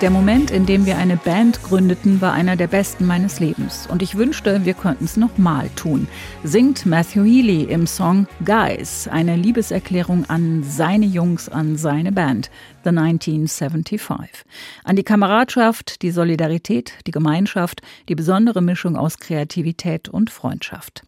Der 0.00 0.08
Moment, 0.10 0.50
in 0.50 0.64
dem 0.64 0.86
wir 0.86 0.96
eine 0.96 1.18
Band 1.18 1.62
gründeten, 1.62 2.22
war 2.22 2.32
einer 2.32 2.56
der 2.56 2.68
besten 2.68 3.04
meines 3.04 3.38
Lebens. 3.38 3.86
Und 3.86 4.00
ich 4.00 4.16
wünschte, 4.16 4.64
wir 4.64 4.72
könnten 4.72 5.04
es 5.04 5.18
nochmal 5.18 5.68
tun. 5.76 6.08
Singt 6.42 6.86
Matthew 6.86 7.22
Healy 7.24 7.64
im 7.64 7.86
Song 7.86 8.26
Guys, 8.42 9.08
eine 9.08 9.36
Liebeserklärung 9.36 10.24
an 10.30 10.62
seine 10.62 11.04
Jungs, 11.04 11.50
an 11.50 11.76
seine 11.76 12.12
Band, 12.12 12.50
The 12.82 12.90
1975. 12.90 14.46
An 14.84 14.96
die 14.96 15.02
Kameradschaft, 15.02 16.00
die 16.00 16.12
Solidarität, 16.12 16.94
die 17.06 17.10
Gemeinschaft, 17.12 17.82
die 18.08 18.14
besondere 18.14 18.62
Mischung 18.62 18.96
aus 18.96 19.18
Kreativität 19.18 20.08
und 20.08 20.30
Freundschaft. 20.30 21.02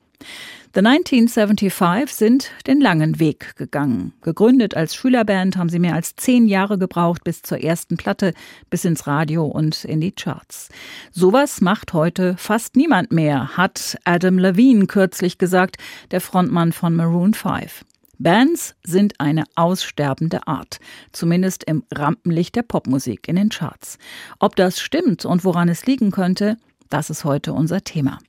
The 0.75 0.81
1975 0.81 2.17
sind 2.17 2.51
den 2.67 2.81
langen 2.81 3.21
Weg 3.21 3.57
gegangen. 3.57 4.15
Gegründet 4.23 4.75
als 4.75 4.95
Schülerband 4.95 5.59
haben 5.59 5.69
sie 5.69 5.79
mehr 5.79 5.95
als 5.95 6.17
zehn 6.17 6.47
Jahre 6.47 6.79
gebraucht 6.79 7.25
bis 7.25 7.43
zur 7.43 7.63
ersten 7.63 7.99
Platte, 7.99 8.33
bis 8.71 8.87
ins 8.87 9.07
Radio 9.07 9.45
und 9.45 9.85
in 9.85 10.01
die 10.01 10.13
Charts. 10.13 10.71
Sowas 11.11 11.61
macht 11.61 11.93
heute 11.93 12.39
fast 12.39 12.75
niemand 12.75 13.13
mehr, 13.13 13.55
hat 13.59 13.99
Adam 14.05 14.39
Levine 14.39 14.87
kürzlich 14.87 15.37
gesagt, 15.37 15.77
der 16.11 16.23
Frontmann 16.23 16.73
von 16.73 16.97
Maroon 16.97 17.35
5. 17.35 17.85
Bands 18.19 18.75
sind 18.83 19.21
eine 19.21 19.45
aussterbende 19.57 20.47
Art, 20.47 20.79
zumindest 21.13 21.65
im 21.65 21.85
Rampenlicht 21.93 22.57
der 22.57 22.63
Popmusik 22.63 23.29
in 23.29 23.37
den 23.37 23.51
Charts. 23.51 23.99
Ob 24.39 24.57
das 24.57 24.81
stimmt 24.81 25.27
und 25.27 25.45
woran 25.45 25.69
es 25.69 25.85
liegen 25.85 26.13
könnte, 26.13 26.57
das 26.89 27.11
ist 27.11 27.25
heute 27.25 27.53
unser 27.53 27.85
Thema. 27.85 28.21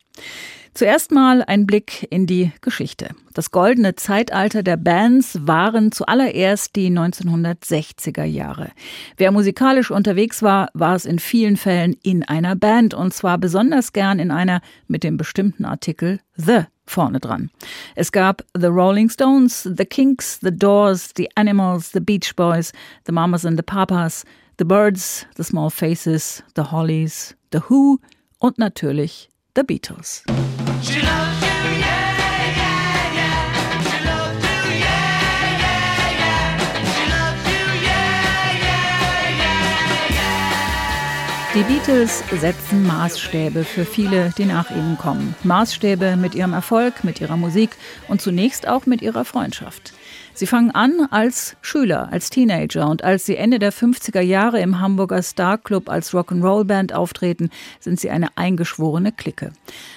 Zuerst 0.75 1.11
mal 1.11 1.43
ein 1.43 1.67
Blick 1.67 2.07
in 2.09 2.25
die 2.25 2.51
Geschichte. 2.61 3.09
Das 3.35 3.51
goldene 3.51 3.95
Zeitalter 3.95 4.63
der 4.63 4.77
Bands 4.77 5.37
waren 5.41 5.91
zuallererst 5.91 6.75
die 6.75 6.89
1960er 6.89 8.23
Jahre. 8.23 8.71
Wer 9.17 9.31
musikalisch 9.31 9.91
unterwegs 9.91 10.41
war, 10.41 10.69
war 10.73 10.95
es 10.95 11.05
in 11.05 11.19
vielen 11.19 11.57
Fällen 11.57 11.95
in 12.01 12.23
einer 12.23 12.55
Band 12.55 12.95
und 12.95 13.13
zwar 13.13 13.37
besonders 13.37 13.93
gern 13.93 14.17
in 14.17 14.31
einer 14.31 14.61
mit 14.87 15.03
dem 15.03 15.15
bestimmten 15.15 15.65
Artikel 15.65 16.19
The 16.37 16.63
vorne 16.87 17.19
dran. 17.19 17.51
Es 17.95 18.11
gab 18.11 18.43
The 18.57 18.67
Rolling 18.67 19.09
Stones, 19.09 19.63
The 19.63 19.85
Kinks, 19.85 20.39
The 20.41 20.57
Doors, 20.57 21.11
The 21.15 21.29
Animals, 21.35 21.91
The 21.91 21.99
Beach 21.99 22.35
Boys, 22.35 22.71
The 23.05 23.11
Mamas 23.11 23.45
and 23.45 23.57
the 23.57 23.63
Papas, 23.63 24.25
The 24.57 24.65
Birds, 24.65 25.27
The 25.37 25.43
Small 25.43 25.69
Faces, 25.69 26.43
The 26.55 26.71
Hollies, 26.71 27.35
The 27.51 27.59
Who 27.69 27.99
und 28.39 28.57
natürlich 28.57 29.29
The 29.55 29.61
Beatles. 29.61 30.23
Die 41.53 41.61
Beatles 41.61 42.23
setzen 42.31 42.87
Maßstäbe 42.87 43.63
für 43.63 43.85
viele, 43.85 44.31
die 44.35 44.45
nach 44.45 44.71
ihnen 44.71 44.97
kommen. 44.97 45.35
Maßstäbe 45.43 46.15
mit 46.15 46.33
ihrem 46.33 46.53
Erfolg, 46.53 47.03
mit 47.03 47.21
ihrer 47.21 47.37
Musik 47.37 47.69
und 48.07 48.21
zunächst 48.23 48.67
auch 48.67 48.87
mit 48.87 49.03
ihrer 49.03 49.23
Freundschaft. 49.23 49.93
Sie 50.35 50.47
fangen 50.47 50.71
an 50.71 51.07
als 51.11 51.55
Schüler, 51.61 52.11
als 52.11 52.31
Teenager 52.31 52.89
und 52.89 53.03
als 53.03 53.25
sie 53.25 53.35
Ende 53.35 53.59
der 53.59 53.71
50er 53.71 54.19
Jahre 54.21 54.59
im 54.61 54.79
Hamburger 54.79 55.21
Star 55.21 55.59
Club 55.59 55.89
als 55.89 56.11
Rock'n'Roll-Band 56.11 56.91
auftreten, 56.91 57.51
sind 57.79 57.99
sie 57.99 58.09
eine 58.09 58.35
eingeschworene 58.35 59.11
Clique. 59.11 59.51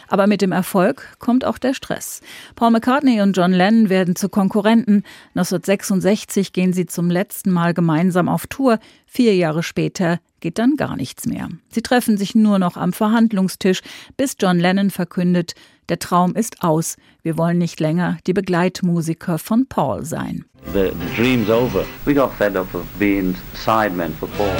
Aber 0.09 0.27
mit 0.27 0.43
dem 0.43 0.53
Erfolg 0.53 1.17
kommt 1.21 1.47
auch 1.47 1.57
der 1.57 1.73
Stress. 1.73 2.21
Paul 2.55 2.71
McCartney 2.71 3.23
und 3.23 3.35
John 3.35 3.53
Lennon 3.53 3.89
werden 3.89 4.15
zu 4.15 4.29
Konkurrenten. 4.29 5.05
1966 5.35 6.53
gehen 6.53 6.75
sie 6.75 6.85
zum 6.85 7.09
letzten 7.09 7.51
Mal 7.51 7.73
gemeinsam 7.73 8.29
auf 8.29 8.47
Tour. 8.47 8.79
Vier 9.07 9.35
Jahre 9.35 9.63
später 9.63 10.21
geht 10.41 10.59
dann 10.59 10.77
gar 10.77 10.97
nichts 10.97 11.27
mehr. 11.27 11.49
Sie 11.71 11.81
treffen 11.83 12.19
sich 12.19 12.35
nur 12.35 12.59
noch 12.59 12.77
am 12.77 12.93
Verhandlungstisch, 12.93 13.81
bis 14.19 14.37
John 14.39 14.59
Lennon 14.59 14.91
verkündet, 14.91 15.55
der 15.89 15.99
Traum 15.99 16.35
ist 16.35 16.63
aus. 16.63 16.97
Wir 17.23 17.37
wollen 17.39 17.59
nicht 17.59 17.81
länger 17.81 18.19
die 18.27 18.33
Begleitmusiker 18.33 19.39
von 19.39 19.67
Paul 19.67 20.05
sein. 20.05 20.45
The, 20.73 20.91
the 20.91 21.23
dream's 21.23 21.49
over. 21.49 21.85
We 22.05 22.15
got 22.15 22.33
fed 22.33 22.57
up 22.57 22.75
of 22.75 22.85
being 22.99 23.35
sidemen 23.55 24.13
for 24.15 24.29
Paul. 24.37 24.51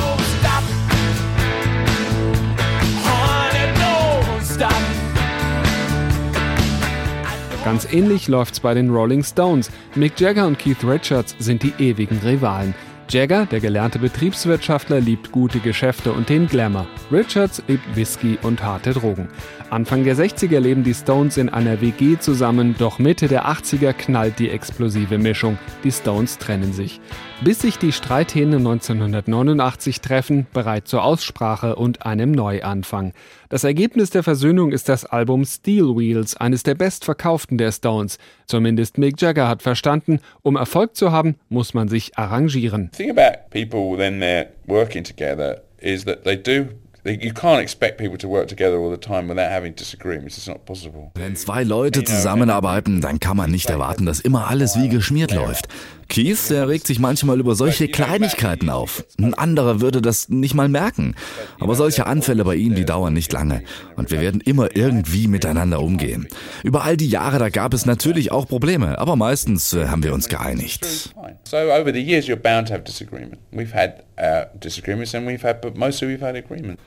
Ganz 7.67 7.93
ähnlich 7.93 8.29
läuft's 8.29 8.61
bei 8.61 8.75
den 8.75 8.91
Rolling 8.91 9.25
Stones. 9.25 9.73
Mick 9.97 10.21
Jagger 10.21 10.47
und 10.47 10.57
Keith 10.57 10.85
Richards 10.85 11.35
sind 11.41 11.65
die 11.65 11.73
ewigen 11.81 12.19
Rivalen. 12.19 12.77
Jagger, 13.09 13.47
der 13.47 13.61
gelernte 13.61 14.01
Betriebswirtschaftler, 14.01 15.01
liebt 15.01 15.31
gute 15.31 15.61
Geschäfte 15.61 16.13
und 16.13 16.29
den 16.29 16.49
Glamour. 16.49 16.87
Richards 17.13 17.63
liebt 17.69 17.95
Whisky 17.95 18.37
und 18.43 18.63
harte 18.65 18.93
Drogen. 18.93 19.29
Anfang 19.71 20.05
der 20.05 20.17
60er 20.17 20.59
leben 20.59 20.83
die 20.83 20.95
Stones 20.95 21.37
in 21.37 21.49
einer 21.49 21.81
WG 21.81 22.19
zusammen, 22.19 22.75
doch 22.79 22.99
Mitte 22.99 23.29
der 23.29 23.47
80er 23.47 23.93
knallt 23.93 24.39
die 24.39 24.51
explosive 24.51 25.19
Mischung. 25.19 25.59
Die 25.85 25.93
Stones 25.93 26.39
trennen 26.39 26.73
sich. 26.73 27.01
Bis 27.43 27.61
sich 27.61 27.79
die 27.79 27.93
Streithähne 27.93 28.57
1989 28.57 30.01
treffen, 30.01 30.47
bereit 30.53 30.89
zur 30.89 31.05
Aussprache 31.05 31.77
und 31.77 32.07
einem 32.07 32.33
Neuanfang. 32.33 33.13
Das 33.49 33.63
Ergebnis 33.63 34.11
der 34.11 34.23
Versöhnung 34.23 34.73
ist 34.73 34.89
das 34.89 35.05
Album 35.05 35.45
Steel 35.45 35.97
Wheels, 35.97 36.37
eines 36.37 36.63
der 36.63 36.75
bestverkauften 36.75 37.59
der 37.59 37.73
Stones. 37.73 38.19
Zumindest 38.47 38.99
Mick 38.99 39.21
Jagger 39.21 39.49
hat 39.49 39.63
verstanden, 39.63 40.21
um 40.43 40.57
Erfolg 40.57 40.97
zu 40.97 41.13
haben, 41.13 41.37
muss 41.49 41.75
man 41.75 41.89
sich 41.89 42.17
arrangieren. 42.17 42.91
The 42.93 43.05
thing 43.05 43.11
about 43.11 43.51
people 43.51 43.99
when 43.99 44.21
they're 44.21 44.49
working 44.67 45.05
together 45.05 45.63
is 45.81 46.05
that 46.05 46.25
they 46.25 46.37
do 46.37 46.69
You 47.09 47.33
can't 47.33 47.61
expect 47.61 47.99
people 47.99 48.19
to 48.19 48.29
work 48.29 48.49
together 48.49 48.79
all 48.79 48.91
the 48.91 48.97
time 48.97 49.29
without 49.29 49.53
having 49.53 49.77
disagreements. 49.77 50.37
It's 50.39 50.49
not 50.49 50.65
possible. 50.65 51.13
Wenn 51.15 51.37
zwei 51.37 51.63
Leute 51.63 52.03
zusammenarbeiten, 52.03 53.01
dann 53.01 53.21
kann 53.21 53.37
man 53.37 53.53
nicht 53.53 53.71
erwarten, 53.71 54.07
dass 54.07 54.19
immer 54.19 54.49
alles 54.49 54.77
wie 54.77 54.89
geschmiert 54.89 55.33
läuft. 55.33 55.69
Keith, 56.09 56.51
der 56.51 56.69
regt 56.69 56.89
sich 56.89 56.99
manchmal 56.99 57.39
über 57.39 57.55
solche 57.55 57.87
Kleinigkeiten 57.87 58.71
auf. 58.71 59.05
Ein 59.21 59.35
anderer 59.35 59.81
würde 59.81 60.03
das 60.03 60.29
nicht 60.29 60.55
mal 60.55 60.69
merken. 60.69 61.15
Aber 61.61 61.77
solche 61.77 62.07
Anfälle 62.07 62.45
bei 62.45 62.57
ihm, 62.57 62.75
die 62.75 62.85
dauern 62.85 63.15
nicht 63.15 63.33
lange. 63.33 63.63
Und 63.95 64.11
wir 64.11 64.21
werden 64.21 64.41
immer 64.41 64.75
irgendwie 64.75 65.29
miteinander 65.29 65.81
umgehen. 65.81 66.27
Über 66.63 66.85
all 66.85 66.97
die 66.97 67.09
Jahre, 67.09 67.39
da 67.39 67.49
gab 67.49 67.75
es 67.75 67.87
natürlich 67.87 68.33
auch 68.33 68.47
Probleme, 68.47 68.99
aber 68.99 69.17
meistens 69.17 69.73
äh, 69.73 69.87
haben 69.87 70.03
wir 70.03 70.13
uns 70.13 70.29
geeinigt. 70.29 71.13
So 71.45 71.57
over 71.57 71.93
the 71.93 72.01
years 72.01 72.27
you're 72.27 72.37
bound 72.37 72.69
to 72.69 72.75
have 72.75 72.85
disagreement. 72.85 73.39
We've 73.53 73.73
had 73.73 74.03
uh, 74.19 74.47
disagreements 74.59 75.15
and 75.15 75.27
we've 75.27 75.47
had, 75.47 75.61
but 75.61 75.77
mostly 75.77 76.09
we've 76.09 76.25
had 76.25 76.37
agreement. 76.37 76.79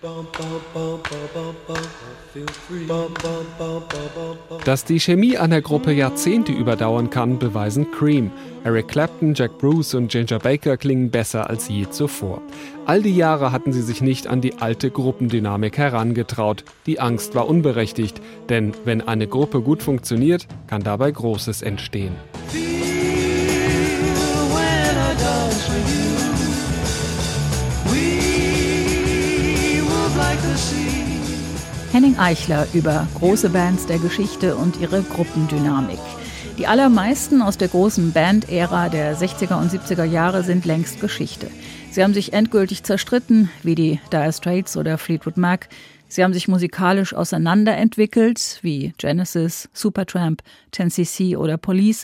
Dass 4.66 4.85
die 4.85 5.00
Chemie 5.00 5.38
einer 5.38 5.62
Gruppe 5.62 5.91
Jahrzehnte 5.91 6.51
überdauern 6.51 7.09
kann, 7.09 7.40
beweisen 7.40 7.91
Cream. 7.91 8.31
Eric 8.63 8.90
Clapton, 8.90 9.34
Jack 9.34 9.57
Bruce 9.57 9.94
und 9.94 10.12
Ginger 10.12 10.40
Baker 10.40 10.78
klingen 10.78 11.09
besser 11.09 11.50
als 11.50 11.69
je 11.69 11.90
zuvor. 11.90 12.41
All 12.90 13.04
die 13.04 13.16
Jahre 13.16 13.52
hatten 13.52 13.72
sie 13.72 13.84
sich 13.84 14.02
nicht 14.02 14.26
an 14.26 14.42
die 14.42 14.56
alte 14.56 14.90
Gruppendynamik 14.90 15.78
herangetraut. 15.78 16.64
Die 16.88 17.00
Angst 17.00 17.36
war 17.36 17.48
unberechtigt, 17.48 18.20
denn 18.50 18.72
wenn 18.84 19.08
eine 19.08 19.28
Gruppe 19.28 19.62
gut 19.62 19.84
funktioniert, 19.84 20.48
kann 20.66 20.82
dabei 20.82 21.12
Großes 21.12 21.62
entstehen. 21.62 22.16
Henning 31.92 32.18
Eichler 32.18 32.66
über 32.74 33.08
große 33.19 33.52
Bands 33.52 33.86
der 33.86 34.00
Geschichte 34.00 34.56
und 34.56 34.81
ihre 34.81 35.04
Gruppendynamik. 35.04 36.00
Die 36.60 36.68
allermeisten 36.68 37.42
aus 37.42 37.58
der 37.58 37.70
großen 37.70 38.12
Band-Ära 38.12 38.90
der 38.90 39.16
60er 39.16 39.58
und 39.62 39.72
70er 39.72 40.04
Jahre 40.04 40.44
sind 40.44 40.66
längst 40.66 41.00
Geschichte. 41.00 41.50
Sie 41.90 42.04
haben 42.04 42.14
sich 42.14 42.34
endgültig 42.34 42.84
zerstritten, 42.84 43.50
wie 43.64 43.76
die 43.76 44.02
Dire 44.12 44.34
Straits 44.34 44.76
oder 44.76 44.98
Fleetwood 44.98 45.38
Mac. 45.38 45.70
Sie 46.10 46.22
haben 46.22 46.34
sich 46.34 46.50
musikalisch 46.50 47.14
auseinanderentwickelt, 47.14 48.60
wie 48.62 48.94
Genesis, 48.98 49.70
Supertramp, 49.72 50.42
10cc 50.74 51.38
oder 51.38 51.56
Police. 51.56 52.04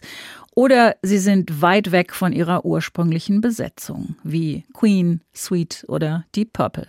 Oder 0.58 0.96
sie 1.02 1.18
sind 1.18 1.62
weit 1.62 1.92
weg 1.92 2.14
von 2.14 2.32
ihrer 2.32 2.64
ursprünglichen 2.64 3.42
Besetzung, 3.42 4.16
wie 4.24 4.64
Queen, 4.74 5.20
Sweet 5.36 5.84
oder 5.90 6.24
Deep 6.34 6.54
Purple. 6.54 6.88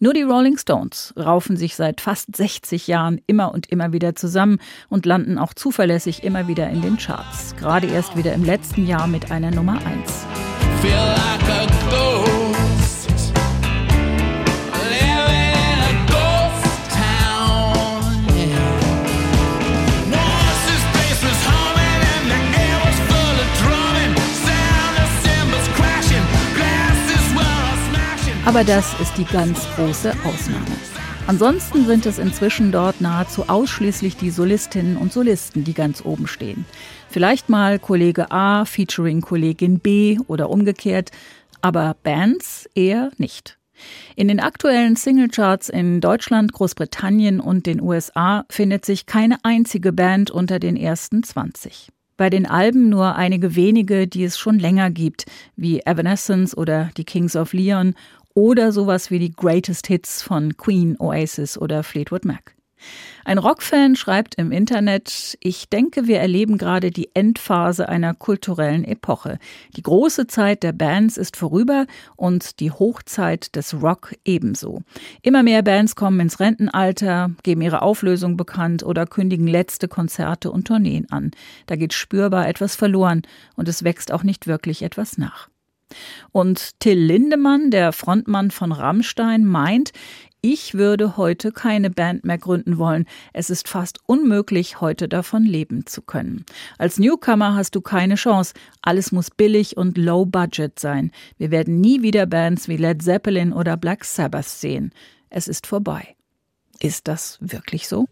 Nur 0.00 0.14
die 0.14 0.22
Rolling 0.22 0.58
Stones 0.58 1.14
raufen 1.16 1.56
sich 1.56 1.76
seit 1.76 2.00
fast 2.00 2.34
60 2.34 2.88
Jahren 2.88 3.20
immer 3.28 3.54
und 3.54 3.70
immer 3.70 3.92
wieder 3.92 4.16
zusammen 4.16 4.58
und 4.88 5.06
landen 5.06 5.38
auch 5.38 5.54
zuverlässig 5.54 6.24
immer 6.24 6.48
wieder 6.48 6.68
in 6.68 6.82
den 6.82 6.96
Charts. 6.96 7.54
Gerade 7.56 7.86
erst 7.86 8.16
wieder 8.16 8.32
im 8.32 8.44
letzten 8.44 8.84
Jahr 8.84 9.06
mit 9.06 9.30
einer 9.30 9.52
Nummer 9.52 9.78
1. 9.86 10.26
Aber 28.46 28.62
das 28.62 29.00
ist 29.00 29.16
die 29.16 29.24
ganz 29.24 29.66
große 29.74 30.12
Ausnahme. 30.22 30.66
Ansonsten 31.26 31.86
sind 31.86 32.04
es 32.04 32.18
inzwischen 32.18 32.72
dort 32.72 33.00
nahezu 33.00 33.48
ausschließlich 33.48 34.18
die 34.18 34.28
Solistinnen 34.28 34.98
und 34.98 35.14
Solisten, 35.14 35.64
die 35.64 35.72
ganz 35.72 36.04
oben 36.04 36.26
stehen. 36.26 36.66
Vielleicht 37.08 37.48
mal 37.48 37.78
Kollege 37.78 38.30
A 38.30 38.66
featuring 38.66 39.22
Kollegin 39.22 39.78
B 39.78 40.18
oder 40.26 40.50
umgekehrt, 40.50 41.10
aber 41.62 41.96
Bands 42.02 42.68
eher 42.74 43.10
nicht. 43.16 43.56
In 44.14 44.28
den 44.28 44.40
aktuellen 44.40 44.96
Singlecharts 44.96 45.70
in 45.70 46.02
Deutschland, 46.02 46.52
Großbritannien 46.52 47.40
und 47.40 47.64
den 47.64 47.80
USA 47.80 48.44
findet 48.50 48.84
sich 48.84 49.06
keine 49.06 49.38
einzige 49.42 49.92
Band 49.92 50.30
unter 50.30 50.58
den 50.58 50.76
ersten 50.76 51.22
20. 51.22 51.88
Bei 52.16 52.30
den 52.30 52.46
Alben 52.46 52.90
nur 52.90 53.16
einige 53.16 53.56
wenige, 53.56 54.06
die 54.06 54.22
es 54.22 54.38
schon 54.38 54.58
länger 54.58 54.90
gibt, 54.90 55.24
wie 55.56 55.80
Evanescence 55.80 56.56
oder 56.56 56.90
die 56.96 57.04
Kings 57.04 57.34
of 57.34 57.52
Leon 57.52 57.94
oder 58.34 58.72
sowas 58.72 59.10
wie 59.10 59.18
die 59.18 59.32
Greatest 59.32 59.86
Hits 59.86 60.22
von 60.22 60.56
Queen, 60.56 60.96
Oasis 60.98 61.56
oder 61.56 61.82
Fleetwood 61.82 62.24
Mac. 62.24 62.54
Ein 63.24 63.38
Rockfan 63.38 63.96
schreibt 63.96 64.34
im 64.34 64.52
Internet, 64.52 65.38
ich 65.40 65.70
denke, 65.70 66.06
wir 66.06 66.20
erleben 66.20 66.58
gerade 66.58 66.90
die 66.90 67.10
Endphase 67.14 67.88
einer 67.88 68.12
kulturellen 68.12 68.84
Epoche. 68.84 69.38
Die 69.76 69.82
große 69.82 70.26
Zeit 70.26 70.62
der 70.62 70.72
Bands 70.72 71.16
ist 71.16 71.36
vorüber 71.36 71.86
und 72.16 72.60
die 72.60 72.70
Hochzeit 72.70 73.56
des 73.56 73.80
Rock 73.82 74.14
ebenso. 74.24 74.82
Immer 75.22 75.42
mehr 75.42 75.62
Bands 75.62 75.96
kommen 75.96 76.20
ins 76.20 76.40
Rentenalter, 76.40 77.30
geben 77.42 77.62
ihre 77.62 77.80
Auflösung 77.80 78.36
bekannt 78.36 78.82
oder 78.82 79.06
kündigen 79.06 79.46
letzte 79.46 79.88
Konzerte 79.88 80.50
und 80.50 80.66
Tourneen 80.66 81.10
an. 81.10 81.30
Da 81.66 81.76
geht 81.76 81.94
spürbar 81.94 82.46
etwas 82.48 82.76
verloren 82.76 83.22
und 83.56 83.68
es 83.68 83.84
wächst 83.84 84.12
auch 84.12 84.22
nicht 84.22 84.46
wirklich 84.46 84.82
etwas 84.82 85.16
nach. 85.16 85.48
Und 86.32 86.80
Till 86.80 86.98
Lindemann, 86.98 87.70
der 87.70 87.92
Frontmann 87.92 88.50
von 88.50 88.72
Rammstein, 88.72 89.44
meint, 89.44 89.92
ich 90.46 90.74
würde 90.74 91.16
heute 91.16 91.52
keine 91.52 91.88
Band 91.88 92.26
mehr 92.26 92.36
gründen 92.36 92.76
wollen. 92.76 93.06
Es 93.32 93.48
ist 93.48 93.66
fast 93.66 94.00
unmöglich, 94.04 94.78
heute 94.82 95.08
davon 95.08 95.44
leben 95.44 95.86
zu 95.86 96.02
können. 96.02 96.44
Als 96.76 96.98
Newcomer 96.98 97.54
hast 97.54 97.74
du 97.74 97.80
keine 97.80 98.16
Chance. 98.16 98.52
Alles 98.82 99.10
muss 99.10 99.30
billig 99.30 99.78
und 99.78 99.96
low 99.96 100.26
budget 100.26 100.78
sein. 100.78 101.12
Wir 101.38 101.50
werden 101.50 101.80
nie 101.80 102.02
wieder 102.02 102.26
Bands 102.26 102.68
wie 102.68 102.76
Led 102.76 103.02
Zeppelin 103.02 103.54
oder 103.54 103.78
Black 103.78 104.04
Sabbath 104.04 104.44
sehen. 104.44 104.92
Es 105.30 105.48
ist 105.48 105.66
vorbei. 105.66 106.14
Ist 106.78 107.08
das 107.08 107.38
wirklich 107.40 107.88
so? 107.88 108.04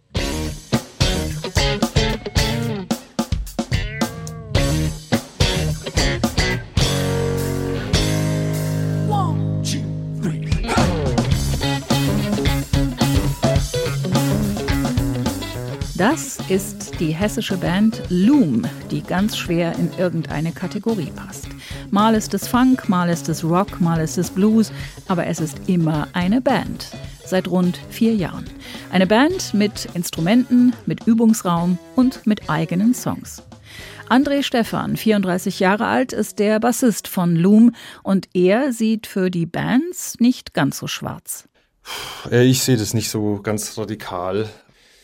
Das 16.03 16.41
ist 16.49 16.99
die 16.99 17.13
hessische 17.15 17.57
Band 17.57 18.03
Loom, 18.09 18.67
die 18.91 19.03
ganz 19.03 19.37
schwer 19.37 19.79
in 19.79 19.89
irgendeine 19.97 20.51
Kategorie 20.51 21.13
passt. 21.15 21.47
Mal 21.93 22.17
ist 22.17 22.35
es 22.35 22.49
Funk, 22.49 22.89
mal 22.89 23.09
ist 23.09 23.29
es 23.29 23.45
Rock, 23.45 23.81
mal 23.81 24.01
ist 24.01 24.19
es 24.19 24.31
Blues, 24.31 24.73
aber 25.07 25.29
es 25.29 25.39
ist 25.39 25.69
immer 25.69 26.09
eine 26.13 26.41
Band. 26.41 26.89
Seit 27.25 27.47
rund 27.47 27.79
vier 27.89 28.17
Jahren. 28.17 28.47
Eine 28.91 29.07
Band 29.07 29.55
mit 29.55 29.91
Instrumenten, 29.95 30.75
mit 30.87 31.07
Übungsraum 31.07 31.79
und 31.95 32.27
mit 32.27 32.51
eigenen 32.51 32.95
Songs. 32.95 33.45
André 34.09 34.43
Stephan, 34.43 34.97
34 34.97 35.61
Jahre 35.61 35.87
alt, 35.87 36.13
ist 36.13 36.41
der 36.41 36.59
Bassist 36.59 37.07
von 37.07 37.37
Loom 37.37 37.77
und 38.03 38.29
er 38.35 38.73
sieht 38.73 39.07
für 39.07 39.31
die 39.31 39.47
Bands 39.47 40.19
nicht 40.19 40.53
ganz 40.53 40.79
so 40.79 40.89
schwarz. 40.89 41.49
Äh, 42.29 42.43
ich 42.43 42.65
sehe 42.65 42.77
das 42.77 42.93
nicht 42.93 43.09
so 43.09 43.39
ganz 43.41 43.79
radikal. 43.79 44.49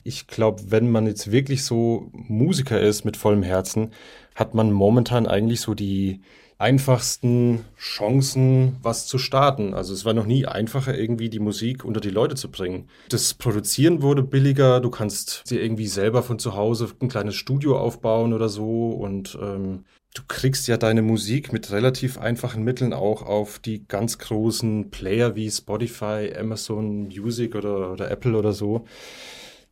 Ich 0.08 0.26
glaube, 0.26 0.70
wenn 0.70 0.90
man 0.90 1.06
jetzt 1.06 1.30
wirklich 1.32 1.66
so 1.66 2.10
Musiker 2.12 2.80
ist 2.80 3.04
mit 3.04 3.18
vollem 3.18 3.42
Herzen, 3.42 3.90
hat 4.34 4.54
man 4.54 4.72
momentan 4.72 5.26
eigentlich 5.26 5.60
so 5.60 5.74
die 5.74 6.22
einfachsten 6.56 7.66
Chancen, 7.78 8.76
was 8.82 9.06
zu 9.06 9.18
starten. 9.18 9.74
Also 9.74 9.92
es 9.92 10.06
war 10.06 10.14
noch 10.14 10.24
nie 10.24 10.46
einfacher, 10.46 10.96
irgendwie 10.96 11.28
die 11.28 11.40
Musik 11.40 11.84
unter 11.84 12.00
die 12.00 12.08
Leute 12.08 12.36
zu 12.36 12.50
bringen. 12.50 12.88
Das 13.10 13.34
Produzieren 13.34 14.00
wurde 14.00 14.22
billiger, 14.22 14.80
du 14.80 14.88
kannst 14.88 15.50
dir 15.50 15.62
irgendwie 15.62 15.86
selber 15.86 16.22
von 16.22 16.38
zu 16.38 16.54
Hause 16.54 16.88
ein 17.02 17.08
kleines 17.08 17.34
Studio 17.34 17.78
aufbauen 17.78 18.32
oder 18.32 18.48
so 18.48 18.88
und 18.88 19.38
ähm, 19.42 19.84
du 20.14 20.22
kriegst 20.26 20.68
ja 20.68 20.78
deine 20.78 21.02
Musik 21.02 21.52
mit 21.52 21.70
relativ 21.70 22.16
einfachen 22.16 22.64
Mitteln 22.64 22.94
auch 22.94 23.20
auf 23.20 23.58
die 23.58 23.86
ganz 23.86 24.16
großen 24.16 24.90
Player 24.90 25.36
wie 25.36 25.50
Spotify, 25.50 26.32
Amazon 26.34 27.08
Music 27.08 27.54
oder, 27.54 27.92
oder 27.92 28.10
Apple 28.10 28.38
oder 28.38 28.54
so 28.54 28.86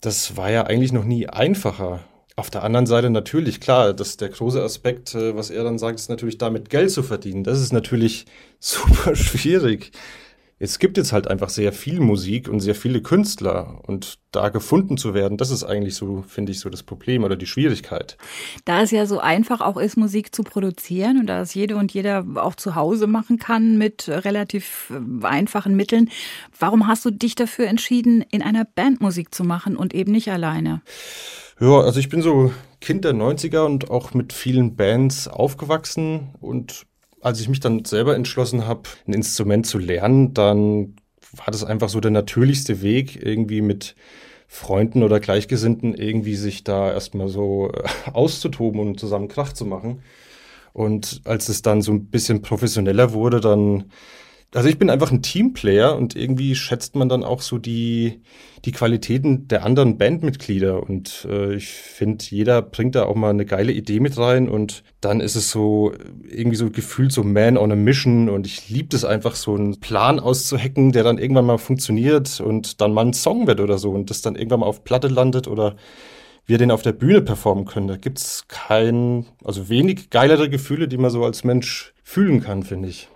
das 0.07 0.37
war 0.37 0.53
ja 0.53 0.63
eigentlich 0.63 0.93
noch 0.93 1.05
nie 1.05 1.29
einfacher. 1.29 2.01
Auf 2.37 2.49
der 2.49 2.63
anderen 2.63 2.87
Seite 2.87 3.11
natürlich, 3.11 3.61
klar, 3.61 3.93
dass 3.93 4.17
der 4.17 4.29
große 4.29 4.63
Aspekt, 4.63 5.15
äh, 5.17 5.35
was 5.35 5.51
er 5.51 5.65
dann 5.65 5.79
sagt, 5.79 5.99
ist 5.99 6.09
natürlich 6.09 6.39
damit 6.39 6.71
Geld 6.71 6.93
zu 6.93 7.03
verdienen. 7.03 7.43
Das 7.43 7.61
ist 7.61 7.73
natürlich 7.73 8.27
super 8.61 9.17
schwierig. 9.17 9.91
Es 10.59 10.79
gibt 10.79 10.97
jetzt 10.97 11.13
halt 11.13 11.29
einfach 11.29 11.51
sehr 11.51 11.71
viel 11.71 12.01
Musik 12.01 12.49
und 12.49 12.61
sehr 12.61 12.75
viele 12.75 13.03
Künstler 13.03 13.81
und 13.87 14.19
da 14.33 14.49
gefunden 14.49 14.97
zu 14.97 15.13
werden, 15.13 15.37
das 15.37 15.51
ist 15.51 15.65
eigentlich 15.65 15.95
so, 15.95 16.25
finde 16.27 16.53
ich, 16.53 16.61
so 16.61 16.71
das 16.71 16.83
Problem 16.83 17.25
oder 17.25 17.37
die 17.37 17.47
Schwierigkeit. 17.47 18.17
Da 18.65 18.81
es 18.81 18.91
ja 18.91 19.05
so 19.05 19.19
einfach 19.19 19.61
auch 19.61 19.77
ist, 19.77 19.99
Musik 19.99 20.35
zu 20.35 20.43
produzieren 20.45 21.21
und 21.21 21.27
da 21.27 21.43
es 21.43 21.53
jede 21.53 21.77
und 21.77 21.93
jeder 21.93 22.25
auch 22.37 22.55
zu 22.55 22.75
Hause 22.75 23.07
machen 23.07 23.39
kann 23.39 23.77
mit 23.77 24.09
relativ 24.09 24.91
äh, 24.91 25.27
einfachen 25.27 25.77
Mitteln, 25.77 26.09
warum 26.59 26.87
hast 26.87 27.05
du 27.05 27.11
dich 27.11 27.35
dafür 27.35 27.67
entschieden, 27.67 28.25
in 28.31 28.41
einer 28.41 28.65
Band 28.65 29.03
Musik 29.03 29.35
zu 29.35 29.45
machen 29.45 29.77
und 29.77 29.93
eben 29.95 30.13
nicht 30.13 30.31
alleine? 30.31 30.81
Ja, 31.61 31.81
also 31.81 32.01
ich 32.01 32.09
bin 32.09 32.23
so 32.23 32.51
Kind 32.81 33.05
der 33.05 33.13
90er 33.13 33.65
und 33.65 33.91
auch 33.91 34.15
mit 34.15 34.33
vielen 34.33 34.77
Bands 34.77 35.29
aufgewachsen 35.29 36.35
und 36.41 36.87
als 37.21 37.41
ich 37.41 37.49
mich 37.49 37.61
dann 37.61 37.85
selber 37.85 38.15
entschlossen 38.15 38.67
habe, 38.67 38.83
ein 39.07 39.13
Instrument 39.13 39.67
zu 39.67 39.79
lernen, 39.79 40.35
dann 40.35 40.97
war 41.33 41.47
das 41.47 41.65
einfach 41.65 41.89
so 41.89 42.01
der 42.01 42.11
natürlichste 42.11 42.83
Weg, 42.83 43.21
irgendwie 43.25 43.61
mit 43.61 43.97
Freunden 44.49 45.03
oder 45.03 45.21
Gleichgesinnten 45.21 45.95
irgendwie 45.95 46.37
sich 46.37 46.63
da 46.63 46.93
erstmal 46.93 47.29
so 47.29 47.73
äh, 47.73 47.83
auszutoben 48.13 48.81
und 48.81 49.01
zusammen 49.01 49.29
Krach 49.29 49.53
zu 49.53 49.65
machen. 49.65 50.03
Und 50.73 51.23
als 51.25 51.49
es 51.49 51.63
dann 51.63 51.83
so 51.83 51.93
ein 51.93 52.07
bisschen 52.07 52.43
professioneller 52.43 53.13
wurde, 53.13 53.41
dann 53.41 53.91
also 54.57 54.71
ich 54.71 54.79
bin 54.79 54.89
einfach 54.89 55.13
ein 55.13 55.21
Teamplayer 55.21 55.95
und 55.97 56.17
irgendwie 56.17 56.55
schätzt 56.55 56.97
man 56.97 57.11
dann 57.11 57.25
auch 57.25 57.43
so 57.43 57.59
die, 57.59 58.23
die 58.65 58.73
Qualitäten 58.73 59.49
der 59.49 59.67
anderen 59.67 59.99
Bandmitglieder. 59.99 60.83
Und 60.83 61.29
äh, 61.31 61.57
ich 61.57 61.69
finde, 61.69 62.25
jeder 62.27 62.63
bringt 62.63 62.95
da 62.95 63.05
auch 63.05 63.17
mal 63.17 63.29
eine 63.29 63.45
geile 63.45 63.73
Idee 63.73 64.01
mit 64.01 64.17
rein 64.17 64.49
und 64.49 64.83
dann 65.03 65.21
ist 65.21 65.37
es 65.37 65.51
so 65.51 65.93
irgendwie 66.27 66.57
so 66.57 66.71
gefühlt 66.71 67.13
so 67.13 67.23
Man 67.23 67.59
on 67.59 67.71
a 67.71 67.77
Mission 67.77 68.31
und 68.31 68.47
ich 68.47 68.71
liebe 68.71 68.97
es 68.97 69.05
einfach, 69.05 69.35
so 69.35 69.55
einen 69.55 69.79
Plan 69.79 70.19
auszuhacken, 70.19 70.91
der 70.91 71.05
dann 71.05 71.19
irgendwann 71.19 71.45
mal 71.45 71.59
funktioniert 71.59 72.41
und 72.41 72.81
dann 72.81 72.95
mal 72.95 73.05
ein 73.05 73.13
Song 73.13 73.47
wird 73.47 73.61
oder 73.61 73.77
so 73.77 73.91
und 73.91 74.09
das 74.09 74.23
dann 74.23 74.37
irgendwann 74.37 74.61
mal 74.61 74.67
auf 74.67 74.85
Platte 74.85 75.09
landet 75.09 75.49
oder 75.49 75.77
wir 76.47 76.57
den 76.57 76.71
auf 76.71 76.81
der 76.81 76.93
Bühne 76.93 77.21
performen 77.21 77.67
können. 77.67 77.89
Da 77.89 77.99
gibt's 77.99 78.47
kein, 78.49 79.27
also 79.45 79.69
wenig 79.69 80.09
geilere 80.09 80.49
Gefühle, 80.49 80.89
die 80.89 80.97
man 80.97 81.11
so 81.11 81.27
als 81.27 81.45
Mensch 81.45 81.93
fühlen 82.03 82.41
kann, 82.41 82.63
finde 82.63 82.89
ich. 82.89 83.11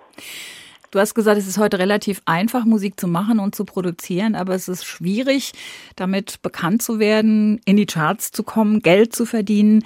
Du 0.90 0.98
hast 0.98 1.14
gesagt, 1.14 1.38
es 1.38 1.46
ist 1.46 1.58
heute 1.58 1.78
relativ 1.78 2.20
einfach, 2.24 2.64
Musik 2.64 2.98
zu 2.98 3.06
machen 3.06 3.38
und 3.38 3.54
zu 3.54 3.64
produzieren, 3.64 4.34
aber 4.34 4.54
es 4.54 4.68
ist 4.68 4.84
schwierig, 4.84 5.52
damit 5.94 6.42
bekannt 6.42 6.82
zu 6.82 6.98
werden, 6.98 7.60
in 7.64 7.76
die 7.76 7.86
Charts 7.86 8.32
zu 8.32 8.42
kommen, 8.42 8.80
Geld 8.80 9.14
zu 9.14 9.24
verdienen. 9.24 9.84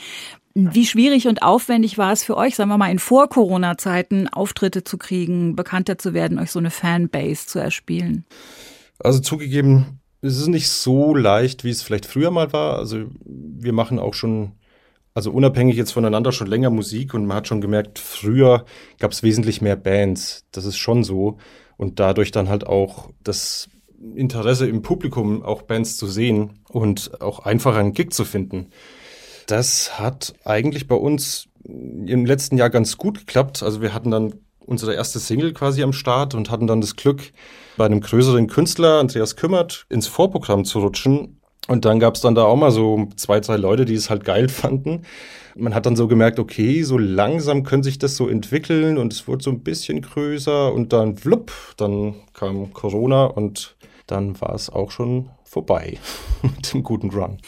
Wie 0.55 0.87
schwierig 0.87 1.27
und 1.27 1.43
aufwendig 1.43 1.99
war 1.99 2.13
es 2.13 2.25
für 2.25 2.37
euch, 2.37 2.55
sagen 2.55 2.71
wir 2.71 2.79
mal, 2.79 2.91
in 2.91 3.01
Vor-Corona-Zeiten 3.01 4.29
Auftritte 4.29 4.85
zu 4.85 4.97
kriegen, 4.97 5.57
bekannter 5.57 5.99
zu 5.99 6.15
werden, 6.15 6.39
euch 6.39 6.53
so 6.53 6.61
eine 6.61 6.71
Fanbase 6.71 7.47
zu 7.47 7.59
erspielen? 7.59 8.25
Also 8.99 9.19
zugegeben, 9.19 9.99
es 10.23 10.39
ist 10.39 10.47
nicht 10.47 10.69
so 10.69 11.15
leicht, 11.15 11.65
wie 11.65 11.71
es 11.71 11.83
vielleicht 11.83 12.07
früher 12.07 12.31
mal 12.31 12.53
war. 12.53 12.79
Also 12.79 13.07
wir 13.27 13.73
machen 13.73 13.99
auch 13.99 14.15
schon 14.15 14.53
also 15.15 15.31
unabhängig 15.31 15.77
jetzt 15.77 15.93
voneinander 15.93 16.33
schon 16.33 16.49
länger 16.49 16.71
Musik 16.71 17.15
und 17.15 17.27
man 17.27 17.39
hat 17.39 17.49
schon 17.49 17.61
gemerkt, 17.61 18.01
früher 18.01 18.65
gab 18.99 19.13
es 19.13 19.23
wesentlich 19.23 19.63
mehr 19.63 19.77
Bands. 19.77 20.45
Das 20.51 20.65
ist 20.65 20.77
schon 20.77 21.05
so. 21.05 21.39
Und 21.77 22.01
dadurch 22.01 22.33
dann 22.33 22.49
halt 22.49 22.67
auch 22.67 23.11
das 23.23 23.69
Interesse 24.15 24.69
im 24.69 24.83
Publikum, 24.83 25.43
auch 25.43 25.63
Bands 25.63 25.97
zu 25.97 26.09
sehen 26.09 26.61
und 26.69 27.21
auch 27.21 27.41
einfacher 27.41 27.79
einen 27.79 27.95
Gig 27.95 28.13
zu 28.13 28.25
finden. 28.25 28.69
Das 29.47 29.99
hat 29.99 30.35
eigentlich 30.45 30.89
bei 30.89 30.97
uns 30.97 31.49
im 31.63 32.27
letzten 32.27 32.59
Jahr 32.59 32.71
ganz 32.71 32.97
gut 32.97 33.21
geklappt. 33.21 33.63
Also 33.63 33.81
wir 33.81 33.95
hatten 33.95 34.11
dann 34.11 34.35
unsere 34.59 34.95
erste 34.95 35.19
Single 35.21 35.53
quasi 35.53 35.83
am 35.83 35.93
Start 35.93 36.35
und 36.35 36.51
hatten 36.51 36.67
dann 36.67 36.81
das 36.81 36.97
Glück, 36.97 37.33
bei 37.77 37.87
einem 37.87 38.01
größeren 38.01 38.47
Künstler, 38.47 38.99
Andreas 38.99 39.37
Kümmert, 39.37 39.87
ins 39.89 40.07
Vorprogramm 40.07 40.65
zu 40.65 40.81
rutschen 40.81 41.41
Und 41.67 41.85
dann 41.85 41.99
gab 41.99 42.15
es 42.15 42.21
dann 42.21 42.35
da 42.35 42.45
auch 42.45 42.57
mal 42.57 42.71
so 42.71 43.09
zwei, 43.17 43.41
drei 43.41 43.57
Leute, 43.57 43.85
die 43.85 43.95
es 43.95 44.11
halt 44.11 44.25
geil 44.25 44.49
fanden. 44.49 45.03
Man 45.57 45.75
hat 45.75 45.87
dann 45.87 45.97
so 45.97 46.09
gemerkt, 46.09 46.39
okay, 46.39 46.83
so 46.83 46.99
langsam 46.99 47.63
könnte 47.63 47.87
sich 47.87 47.99
das 47.99 48.17
so 48.17 48.29
entwickeln 48.29 48.99
und 48.99 49.13
es 49.13 49.27
wurde 49.29 49.45
so 49.45 49.51
ein 49.51 49.61
bisschen 49.61 50.03
größer 50.03 50.73
und 50.73 50.93
dann 50.93 51.17
flupp, 51.17 51.53
dann 51.77 52.15
kam 52.35 52.73
Corona 52.73 53.25
und 53.25 53.77
dann 54.07 54.41
war 54.41 54.55
es 54.55 54.69
auch 54.69 54.91
schon 54.91 55.31
vorbei 55.45 55.99
mit 56.43 56.75
dem 56.75 56.83
guten 56.83 57.11
Run. 57.11 57.39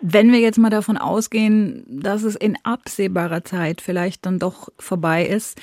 Wenn 0.00 0.32
wir 0.32 0.40
jetzt 0.40 0.58
mal 0.58 0.70
davon 0.70 0.96
ausgehen, 0.96 1.84
dass 1.88 2.22
es 2.22 2.36
in 2.36 2.56
absehbarer 2.62 3.44
Zeit 3.44 3.80
vielleicht 3.80 4.26
dann 4.26 4.38
doch 4.38 4.68
vorbei 4.78 5.26
ist, 5.26 5.60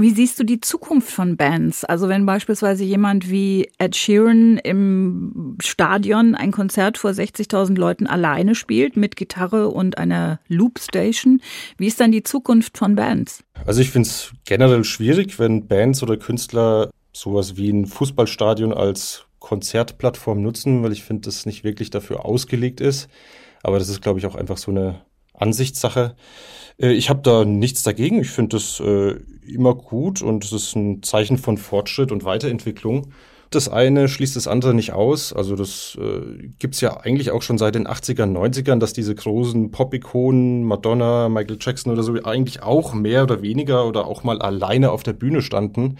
wie 0.00 0.10
siehst 0.10 0.38
du 0.38 0.44
die 0.44 0.60
Zukunft 0.60 1.10
von 1.10 1.36
Bands? 1.36 1.84
Also 1.84 2.08
wenn 2.08 2.26
beispielsweise 2.26 2.84
jemand 2.84 3.30
wie 3.30 3.68
Ed 3.78 3.96
Sheeran 3.96 4.58
im 4.58 5.56
Stadion 5.60 6.34
ein 6.34 6.52
Konzert 6.52 6.98
vor 6.98 7.10
60.000 7.10 7.76
Leuten 7.76 8.06
alleine 8.06 8.54
spielt 8.54 8.96
mit 8.96 9.16
Gitarre 9.16 9.68
und 9.68 9.98
einer 9.98 10.40
Loopstation, 10.48 11.40
wie 11.76 11.86
ist 11.86 12.00
dann 12.00 12.12
die 12.12 12.22
Zukunft 12.22 12.78
von 12.78 12.94
Bands? 12.94 13.42
Also 13.66 13.80
ich 13.80 13.90
finde 13.90 14.08
es 14.08 14.32
generell 14.44 14.84
schwierig, 14.84 15.38
wenn 15.38 15.66
Bands 15.66 16.02
oder 16.02 16.16
Künstler 16.16 16.90
sowas 17.12 17.56
wie 17.56 17.70
ein 17.70 17.86
Fußballstadion 17.86 18.72
als 18.72 19.26
Konzertplattform 19.40 20.42
nutzen, 20.42 20.82
weil 20.82 20.92
ich 20.92 21.04
finde, 21.04 21.22
das 21.22 21.46
nicht 21.46 21.64
wirklich 21.64 21.90
dafür 21.90 22.24
ausgelegt 22.24 22.80
ist. 22.80 23.08
Aber 23.62 23.78
das 23.78 23.88
ist, 23.88 24.02
glaube 24.02 24.18
ich, 24.18 24.26
auch 24.26 24.34
einfach 24.34 24.56
so 24.56 24.70
eine 24.70 25.00
Ansichtssache. 25.40 26.16
Äh, 26.80 26.92
ich 26.92 27.10
habe 27.10 27.20
da 27.22 27.44
nichts 27.44 27.82
dagegen. 27.82 28.20
Ich 28.20 28.30
finde 28.30 28.56
das 28.56 28.80
äh, 28.80 29.16
immer 29.46 29.74
gut 29.74 30.22
und 30.22 30.44
es 30.44 30.52
ist 30.52 30.76
ein 30.76 31.02
Zeichen 31.02 31.38
von 31.38 31.58
Fortschritt 31.58 32.12
und 32.12 32.24
Weiterentwicklung. 32.24 33.12
Das 33.50 33.70
eine 33.70 34.08
schließt 34.08 34.36
das 34.36 34.46
andere 34.46 34.74
nicht 34.74 34.92
aus. 34.92 35.32
Also 35.32 35.56
das 35.56 35.96
äh, 35.98 36.48
gibt's 36.58 36.82
ja 36.82 36.98
eigentlich 36.98 37.30
auch 37.30 37.40
schon 37.40 37.56
seit 37.56 37.74
den 37.74 37.88
80ern, 37.88 38.36
90ern, 38.36 38.78
dass 38.78 38.92
diese 38.92 39.14
großen 39.14 39.70
Pop-Ikonen, 39.70 40.64
Madonna, 40.64 41.30
Michael 41.30 41.56
Jackson 41.58 41.92
oder 41.92 42.02
so, 42.02 42.12
eigentlich 42.24 42.62
auch 42.62 42.92
mehr 42.92 43.22
oder 43.22 43.40
weniger 43.40 43.86
oder 43.86 44.06
auch 44.06 44.22
mal 44.22 44.42
alleine 44.42 44.90
auf 44.90 45.02
der 45.02 45.14
Bühne 45.14 45.40
standen. 45.40 45.96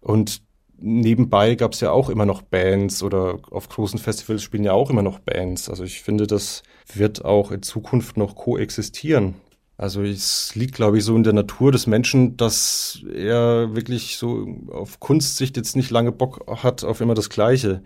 Und 0.00 0.42
nebenbei 0.78 1.54
gab's 1.54 1.80
ja 1.80 1.90
auch 1.90 2.08
immer 2.08 2.26
noch 2.26 2.42
Bands 2.42 3.02
oder 3.02 3.38
auf 3.50 3.68
großen 3.68 3.98
Festivals 3.98 4.42
spielen 4.42 4.64
ja 4.64 4.72
auch 4.72 4.90
immer 4.90 5.02
noch 5.02 5.18
Bands. 5.18 5.68
Also 5.68 5.84
ich 5.84 6.02
finde, 6.02 6.26
das 6.26 6.62
wird 6.92 7.24
auch 7.24 7.50
in 7.50 7.62
Zukunft 7.62 8.16
noch 8.16 8.34
koexistieren. 8.34 9.34
Also 9.78 10.02
es 10.02 10.54
liegt, 10.54 10.74
glaube 10.74 10.98
ich, 10.98 11.04
so 11.04 11.14
in 11.16 11.22
der 11.22 11.34
Natur 11.34 11.70
des 11.70 11.86
Menschen, 11.86 12.36
dass 12.36 13.00
er 13.14 13.74
wirklich 13.74 14.16
so 14.16 14.46
auf 14.70 15.00
Kunstsicht 15.00 15.56
jetzt 15.56 15.76
nicht 15.76 15.90
lange 15.90 16.12
Bock 16.12 16.46
hat 16.62 16.82
auf 16.82 17.00
immer 17.00 17.14
das 17.14 17.28
Gleiche. 17.28 17.82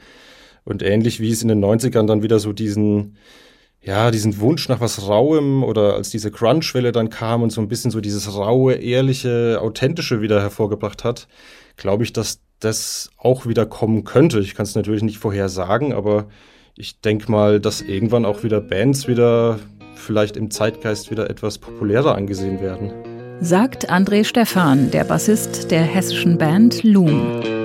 Und 0.65 0.83
ähnlich 0.83 1.19
wie 1.21 1.31
es 1.31 1.43
in 1.43 1.49
den 1.49 1.65
90ern 1.65 2.07
dann 2.07 2.23
wieder 2.23 2.39
so 2.39 2.53
diesen, 2.53 3.17
ja, 3.83 4.11
diesen 4.13 4.39
Wunsch 4.39 4.69
nach 4.69 4.81
was 4.81 5.09
Rauem 5.09 5.65
oder 5.65 5.95
als 5.95 6.11
diese 6.11 6.31
Crunch-Welle 6.31 6.93
dann 6.93 7.11
kam 7.11 7.43
und 7.43 7.51
so 7.51 7.61
ein 7.61 7.69
bisschen 7.69 7.91
so 7.91 8.01
dieses 8.01 8.35
raue, 8.37 8.75
ehrliche, 8.75 9.59
authentische 9.61 10.21
wieder 10.21 10.41
hervorgebracht 10.41 11.03
hat, 11.03 11.27
glaube 11.77 12.05
ich, 12.05 12.13
dass 12.13 12.41
das 12.61 13.11
auch 13.19 13.47
wieder 13.47 13.67
kommen 13.67 14.05
könnte. 14.05 14.41
Ich 14.41 14.55
kann 14.55 14.65
es 14.65 14.75
natürlich 14.75 15.03
nicht 15.03 15.19
vorher 15.19 15.49
sagen, 15.49 15.93
aber 15.93 16.27
ich 16.77 17.01
denke 17.01 17.31
mal, 17.31 17.61
dass 17.61 17.81
irgendwann 17.81 18.25
auch 18.25 18.43
wieder 18.43 18.61
Bands 18.61 19.09
wieder 19.09 19.59
vielleicht 19.95 20.37
im 20.37 20.51
Zeitgeist 20.51 21.11
wieder 21.11 21.29
etwas 21.29 21.59
populärer 21.59 22.15
angesehen 22.15 22.61
werden. 22.61 22.93
Sagt 23.41 23.91
André 23.91 24.25
Stephan, 24.25 24.91
der 24.91 25.05
Bassist 25.05 25.71
der 25.71 25.83
hessischen 25.83 26.39
Band 26.39 26.83
Loom. 26.83 27.60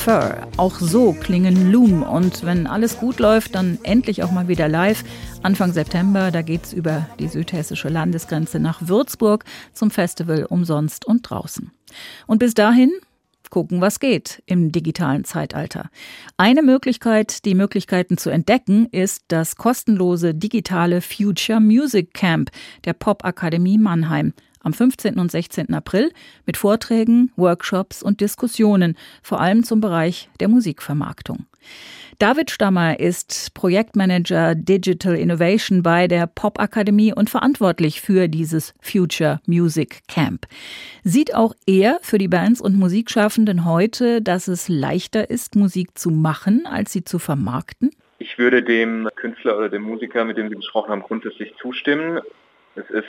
Fur. 0.00 0.34
Auch 0.56 0.78
so 0.78 1.12
klingen 1.12 1.70
Loom. 1.70 2.02
Und 2.02 2.42
wenn 2.42 2.66
alles 2.66 2.96
gut 2.96 3.18
läuft, 3.18 3.54
dann 3.54 3.78
endlich 3.82 4.22
auch 4.22 4.30
mal 4.30 4.48
wieder 4.48 4.66
live. 4.66 5.04
Anfang 5.42 5.74
September, 5.74 6.30
da 6.30 6.40
geht's 6.40 6.72
über 6.72 7.06
die 7.18 7.28
südhessische 7.28 7.90
Landesgrenze 7.90 8.60
nach 8.60 8.80
Würzburg 8.80 9.44
zum 9.74 9.90
Festival 9.90 10.46
umsonst 10.46 11.04
und 11.04 11.28
draußen. 11.28 11.70
Und 12.26 12.38
bis 12.38 12.54
dahin 12.54 12.90
gucken, 13.50 13.82
was 13.82 14.00
geht 14.00 14.42
im 14.46 14.72
digitalen 14.72 15.24
Zeitalter. 15.24 15.90
Eine 16.38 16.62
Möglichkeit, 16.62 17.44
die 17.44 17.54
Möglichkeiten 17.54 18.16
zu 18.16 18.30
entdecken, 18.30 18.86
ist 18.86 19.24
das 19.28 19.56
kostenlose 19.56 20.34
digitale 20.34 21.02
Future 21.02 21.60
Music 21.60 22.14
Camp 22.14 22.50
der 22.84 22.94
Popakademie 22.94 23.76
Mannheim 23.76 24.32
am 24.62 24.72
15. 24.72 25.18
und 25.18 25.30
16. 25.30 25.74
April 25.74 26.12
mit 26.46 26.56
Vorträgen, 26.56 27.32
Workshops 27.36 28.02
und 28.02 28.20
Diskussionen, 28.20 28.96
vor 29.22 29.40
allem 29.40 29.64
zum 29.64 29.80
Bereich 29.80 30.28
der 30.40 30.48
Musikvermarktung. 30.48 31.46
David 32.20 32.50
Stammer 32.50 33.00
ist 33.00 33.54
Projektmanager 33.54 34.54
Digital 34.54 35.16
Innovation 35.16 35.82
bei 35.82 36.06
der 36.06 36.26
Popakademie 36.26 37.14
und 37.14 37.30
verantwortlich 37.30 38.02
für 38.02 38.28
dieses 38.28 38.74
Future 38.82 39.40
Music 39.46 40.02
Camp. 40.06 40.46
Sieht 41.02 41.34
auch 41.34 41.54
er 41.66 41.98
für 42.02 42.18
die 42.18 42.28
Bands 42.28 42.60
und 42.60 42.76
Musikschaffenden 42.76 43.64
heute, 43.64 44.20
dass 44.20 44.48
es 44.48 44.68
leichter 44.68 45.30
ist, 45.30 45.56
Musik 45.56 45.96
zu 45.96 46.10
machen, 46.10 46.66
als 46.66 46.92
sie 46.92 47.04
zu 47.04 47.18
vermarkten? 47.18 47.90
Ich 48.18 48.36
würde 48.36 48.62
dem 48.62 49.08
Künstler 49.16 49.56
oder 49.56 49.70
dem 49.70 49.80
Musiker, 49.80 50.26
mit 50.26 50.36
dem 50.36 50.50
Sie 50.50 50.56
gesprochen 50.56 50.90
haben, 50.90 51.02
grundsätzlich 51.02 51.54
zustimmen. 51.58 52.20
Es 52.74 52.88
ist 52.90 53.08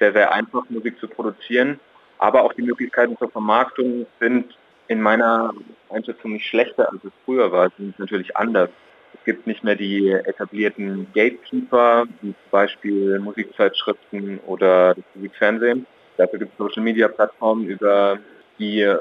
sehr, 0.00 0.12
sehr 0.12 0.32
einfach, 0.32 0.64
Musik 0.68 0.98
zu 0.98 1.06
produzieren. 1.06 1.78
Aber 2.18 2.42
auch 2.42 2.52
die 2.52 2.62
Möglichkeiten 2.62 3.16
zur 3.16 3.30
Vermarktung 3.30 4.06
sind 4.18 4.56
in 4.88 5.00
meiner 5.00 5.54
Einschätzung 5.88 6.32
nicht 6.32 6.46
schlechter, 6.46 6.90
als 6.90 7.04
es 7.04 7.12
früher 7.24 7.52
war. 7.52 7.70
Sie 7.70 7.84
sind 7.84 7.98
natürlich 7.98 8.36
anders. 8.36 8.70
Es 9.14 9.24
gibt 9.24 9.46
nicht 9.46 9.62
mehr 9.62 9.76
die 9.76 10.10
etablierten 10.10 11.06
Gatekeeper, 11.14 12.06
wie 12.20 12.32
zum 12.32 12.50
Beispiel 12.50 13.18
Musikzeitschriften 13.20 14.40
oder 14.46 14.94
das 14.94 15.04
Musikfernsehen. 15.14 15.86
Dafür 16.16 16.40
gibt 16.40 16.52
es 16.52 16.58
Social-Media-Plattformen, 16.58 17.66
über 17.66 18.18
die 18.58 18.92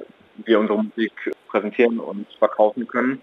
wir 0.46 0.60
unsere 0.60 0.84
Musik 0.84 1.14
präsentieren 1.48 2.00
und 2.00 2.28
verkaufen 2.38 2.88
können. 2.88 3.22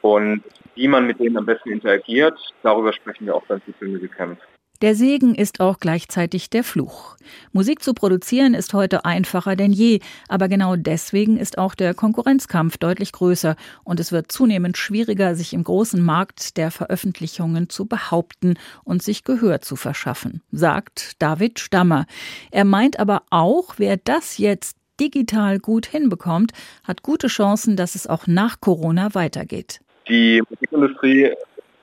Und 0.00 0.42
wie 0.74 0.88
man 0.88 1.06
mit 1.06 1.20
denen 1.20 1.36
am 1.36 1.46
besten 1.46 1.70
interagiert, 1.70 2.38
darüber 2.62 2.92
sprechen 2.92 3.26
wir 3.26 3.34
auch 3.34 3.44
beim 3.44 3.60
Future 3.60 3.90
Music 3.90 4.12
Camp. 4.16 4.38
Der 4.82 4.94
Segen 4.94 5.34
ist 5.34 5.60
auch 5.60 5.78
gleichzeitig 5.78 6.48
der 6.48 6.64
Fluch. 6.64 7.16
Musik 7.52 7.82
zu 7.82 7.92
produzieren 7.92 8.54
ist 8.54 8.72
heute 8.72 9.04
einfacher 9.04 9.54
denn 9.54 9.72
je, 9.72 10.00
aber 10.26 10.48
genau 10.48 10.74
deswegen 10.74 11.36
ist 11.36 11.58
auch 11.58 11.74
der 11.74 11.92
Konkurrenzkampf 11.92 12.78
deutlich 12.78 13.12
größer 13.12 13.56
und 13.84 14.00
es 14.00 14.10
wird 14.10 14.32
zunehmend 14.32 14.78
schwieriger, 14.78 15.34
sich 15.34 15.52
im 15.52 15.64
großen 15.64 16.02
Markt 16.02 16.56
der 16.56 16.70
Veröffentlichungen 16.70 17.68
zu 17.68 17.84
behaupten 17.84 18.54
und 18.82 19.02
sich 19.02 19.24
Gehör 19.24 19.60
zu 19.60 19.76
verschaffen, 19.76 20.40
sagt 20.50 21.20
David 21.20 21.58
Stammer. 21.60 22.06
Er 22.50 22.64
meint 22.64 22.98
aber 22.98 23.24
auch, 23.28 23.74
wer 23.76 23.98
das 23.98 24.38
jetzt 24.38 24.78
digital 24.98 25.58
gut 25.58 25.84
hinbekommt, 25.84 26.52
hat 26.84 27.02
gute 27.02 27.26
Chancen, 27.26 27.76
dass 27.76 27.96
es 27.96 28.06
auch 28.06 28.26
nach 28.26 28.62
Corona 28.62 29.14
weitergeht. 29.14 29.80
Die 30.08 30.42
Musikindustrie 30.48 31.32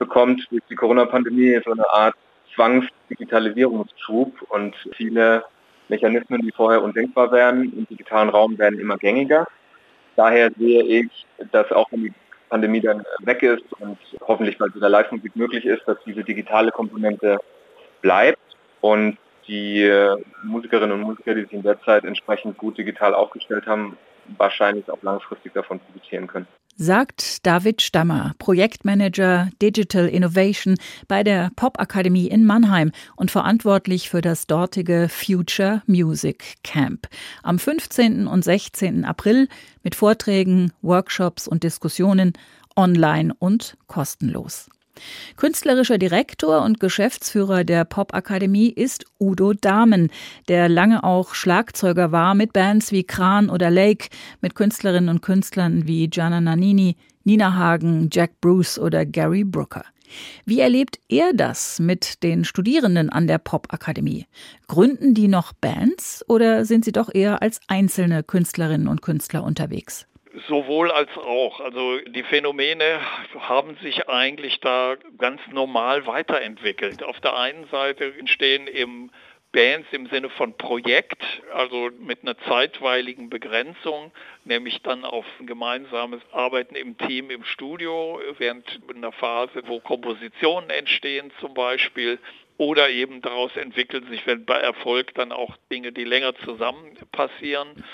bekommt 0.00 0.44
durch 0.50 0.62
die 0.68 0.74
Corona-Pandemie 0.74 1.60
so 1.64 1.70
eine 1.70 1.88
Art 1.92 2.16
Zwangsdigitalisierungsschub 2.58 4.42
und 4.48 4.74
viele 4.96 5.44
Mechanismen, 5.88 6.42
die 6.42 6.52
vorher 6.52 6.82
undenkbar 6.82 7.30
wären, 7.30 7.72
im 7.72 7.86
digitalen 7.86 8.28
Raum 8.28 8.58
werden 8.58 8.80
immer 8.80 8.98
gängiger. 8.98 9.46
Daher 10.16 10.50
sehe 10.58 10.82
ich, 10.82 11.26
dass 11.52 11.70
auch 11.70 11.90
wenn 11.92 12.02
die 12.02 12.12
Pandemie 12.50 12.80
dann 12.80 13.04
weg 13.20 13.42
ist 13.42 13.62
und 13.78 13.98
hoffentlich 14.26 14.58
bald 14.58 14.74
wieder 14.74 14.88
Live-Musik 14.88 15.36
möglich 15.36 15.64
ist, 15.64 15.86
dass 15.86 15.98
diese 16.04 16.24
digitale 16.24 16.72
Komponente 16.72 17.38
bleibt 18.02 18.40
und 18.80 19.18
die 19.46 19.88
Musikerinnen 20.42 20.92
und 20.92 21.02
Musiker, 21.02 21.34
die 21.34 21.42
sich 21.42 21.52
in 21.52 21.62
der 21.62 21.80
Zeit 21.82 22.04
entsprechend 22.04 22.58
gut 22.58 22.76
digital 22.76 23.14
aufgestellt 23.14 23.66
haben, 23.66 23.96
wahrscheinlich 24.36 24.90
auch 24.90 25.02
langfristig 25.02 25.52
davon 25.54 25.80
profitieren 25.80 26.26
können 26.26 26.46
sagt 26.78 27.44
David 27.44 27.82
Stammer, 27.82 28.34
Projektmanager 28.38 29.50
Digital 29.60 30.06
Innovation 30.06 30.76
bei 31.08 31.24
der 31.24 31.50
Popakademie 31.56 32.28
in 32.28 32.46
Mannheim 32.46 32.92
und 33.16 33.32
verantwortlich 33.32 34.08
für 34.08 34.20
das 34.20 34.46
dortige 34.46 35.08
Future 35.10 35.82
Music 35.86 36.54
Camp. 36.62 37.08
Am 37.42 37.58
15. 37.58 38.28
und 38.28 38.44
16. 38.44 39.04
April 39.04 39.48
mit 39.82 39.96
Vorträgen, 39.96 40.72
Workshops 40.80 41.48
und 41.48 41.64
Diskussionen 41.64 42.32
online 42.76 43.34
und 43.38 43.76
kostenlos. 43.88 44.70
Künstlerischer 45.36 45.98
Direktor 45.98 46.62
und 46.62 46.80
Geschäftsführer 46.80 47.64
der 47.64 47.84
Popakademie 47.84 48.68
ist 48.70 49.04
Udo 49.18 49.52
Dahmen, 49.52 50.10
der 50.48 50.68
lange 50.68 51.04
auch 51.04 51.34
Schlagzeuger 51.34 52.12
war 52.12 52.34
mit 52.34 52.52
Bands 52.52 52.92
wie 52.92 53.04
Kran 53.04 53.50
oder 53.50 53.70
Lake, 53.70 54.08
mit 54.40 54.54
Künstlerinnen 54.54 55.08
und 55.08 55.22
Künstlern 55.22 55.86
wie 55.86 56.08
Gianna 56.08 56.40
Nannini, 56.40 56.96
Nina 57.24 57.54
Hagen, 57.54 58.08
Jack 58.12 58.40
Bruce 58.40 58.78
oder 58.78 59.04
Gary 59.04 59.44
Brooker. 59.44 59.84
Wie 60.44 60.60
erlebt 60.60 60.98
er 61.08 61.32
das 61.34 61.78
mit 61.78 62.22
den 62.22 62.44
Studierenden 62.44 63.10
an 63.10 63.26
der 63.26 63.38
Popakademie? 63.38 64.26
Gründen 64.66 65.14
die 65.14 65.28
noch 65.28 65.52
Bands 65.52 66.24
oder 66.28 66.64
sind 66.64 66.84
sie 66.84 66.92
doch 66.92 67.14
eher 67.14 67.42
als 67.42 67.60
einzelne 67.68 68.22
Künstlerinnen 68.22 68.88
und 68.88 69.02
Künstler 69.02 69.44
unterwegs? 69.44 70.06
Sowohl 70.48 70.90
als 70.90 71.10
auch. 71.16 71.60
Also 71.60 71.98
die 71.98 72.22
Phänomene 72.22 73.00
haben 73.38 73.76
sich 73.82 74.08
eigentlich 74.08 74.60
da 74.60 74.96
ganz 75.18 75.40
normal 75.52 76.06
weiterentwickelt. 76.06 77.02
Auf 77.02 77.20
der 77.20 77.36
einen 77.36 77.68
Seite 77.68 78.14
entstehen 78.18 78.66
eben 78.66 79.10
Bands 79.52 79.88
im 79.92 80.06
Sinne 80.06 80.30
von 80.30 80.56
Projekt, 80.56 81.22
also 81.54 81.90
mit 81.98 82.22
einer 82.22 82.36
zeitweiligen 82.38 83.30
Begrenzung, 83.30 84.12
nämlich 84.44 84.82
dann 84.82 85.04
auf 85.04 85.24
ein 85.38 85.46
gemeinsames 85.46 86.20
Arbeiten 86.32 86.74
im 86.74 86.96
Team 86.98 87.30
im 87.30 87.44
Studio 87.44 88.20
während 88.38 88.64
einer 88.94 89.12
Phase, 89.12 89.62
wo 89.66 89.80
Kompositionen 89.80 90.70
entstehen 90.70 91.30
zum 91.40 91.54
Beispiel. 91.54 92.18
Oder 92.58 92.90
eben 92.90 93.22
daraus 93.22 93.56
entwickeln 93.56 94.06
sich, 94.10 94.26
wenn 94.26 94.44
bei 94.44 94.58
Erfolg 94.58 95.14
dann 95.14 95.30
auch 95.30 95.56
Dinge, 95.70 95.92
die 95.92 96.04
länger 96.04 96.34
zusammen 96.44 96.98
passieren 97.12 97.84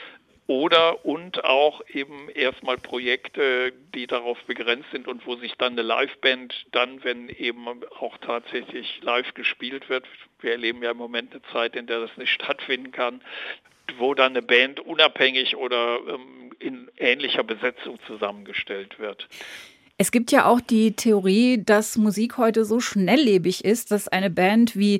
oder 0.46 1.04
und 1.06 1.44
auch 1.44 1.80
eben 1.88 2.28
erstmal 2.28 2.76
Projekte, 2.76 3.72
die 3.94 4.06
darauf 4.06 4.38
begrenzt 4.44 4.90
sind 4.92 5.08
und 5.08 5.26
wo 5.26 5.36
sich 5.36 5.54
dann 5.54 5.72
eine 5.72 5.82
Liveband 5.82 6.66
dann, 6.72 7.02
wenn 7.02 7.28
eben 7.30 7.66
auch 7.98 8.18
tatsächlich 8.18 9.00
live 9.02 9.32
gespielt 9.34 9.88
wird, 9.88 10.06
wir 10.40 10.52
erleben 10.52 10.82
ja 10.82 10.90
im 10.90 10.98
Moment 10.98 11.32
eine 11.32 11.42
Zeit, 11.52 11.76
in 11.76 11.86
der 11.86 12.00
das 12.00 12.16
nicht 12.16 12.30
stattfinden 12.30 12.92
kann, 12.92 13.22
wo 13.98 14.14
dann 14.14 14.32
eine 14.32 14.42
Band 14.42 14.80
unabhängig 14.80 15.56
oder 15.56 15.98
ähm, 16.08 16.52
in 16.58 16.90
ähnlicher 16.98 17.42
Besetzung 17.42 17.98
zusammengestellt 18.06 18.98
wird. 18.98 19.28
Es 19.96 20.10
gibt 20.10 20.32
ja 20.32 20.46
auch 20.46 20.60
die 20.60 20.96
Theorie, 20.96 21.62
dass 21.64 21.96
Musik 21.96 22.36
heute 22.36 22.64
so 22.64 22.80
schnelllebig 22.80 23.64
ist, 23.64 23.92
dass 23.92 24.08
eine 24.08 24.28
Band 24.28 24.74
wie, 24.74 24.98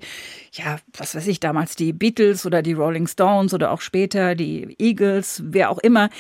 ja, 0.53 0.79
was 0.97 1.17
weiß 1.17 1.27
ich, 1.27 1.41
damals 1.41 1.75
die 1.75 1.93
Beatles 1.93 2.47
oder 2.47 2.63
die 2.63 2.75
Rolling 2.75 3.09
Stones 3.09 3.53
oder 3.55 3.73
auch 3.73 3.81
später 3.81 4.37
die 4.37 4.77
Eagles, 4.79 5.43
wer 5.47 5.71
auch 5.71 5.79
immer, 5.79 6.11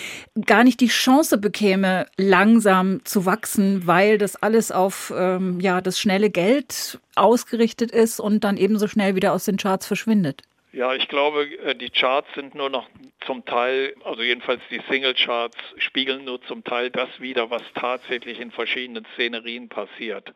gar 0.44 0.64
nicht 0.64 0.80
die 0.80 0.88
Chance 0.88 1.38
bekäme, 1.38 2.06
langsam 2.16 3.00
zu 3.04 3.26
wachsen, 3.26 3.86
weil 3.86 4.18
das 4.18 4.34
alles 4.34 4.72
auf 4.72 5.12
ähm, 5.16 5.60
ja, 5.60 5.80
das 5.80 6.00
schnelle 6.00 6.30
Geld 6.30 6.98
ausgerichtet 7.14 7.92
ist 7.92 8.18
und 8.18 8.42
dann 8.42 8.56
ebenso 8.56 8.88
schnell 8.88 9.14
wieder 9.14 9.34
aus 9.34 9.44
den 9.44 9.56
Charts 9.56 9.86
verschwindet. 9.86 10.42
Ja, 10.74 10.92
ich 10.92 11.06
glaube, 11.06 11.44
äh, 11.58 11.76
die 11.76 11.88
Charts 11.88 12.26
sind 12.34 12.56
nur 12.56 12.68
noch 12.68 12.88
zum 13.26 13.44
Teil, 13.44 13.94
also 14.02 14.22
jedenfalls 14.22 14.60
die 14.72 14.80
Single-Charts 14.88 15.56
spiegeln 15.76 16.24
nur 16.24 16.42
zum 16.42 16.64
Teil 16.64 16.90
das 16.90 17.08
wider, 17.20 17.48
was 17.48 17.62
tatsächlich 17.76 18.40
in 18.40 18.50
verschiedenen 18.50 19.06
Szenerien 19.14 19.68
passiert 19.68 20.34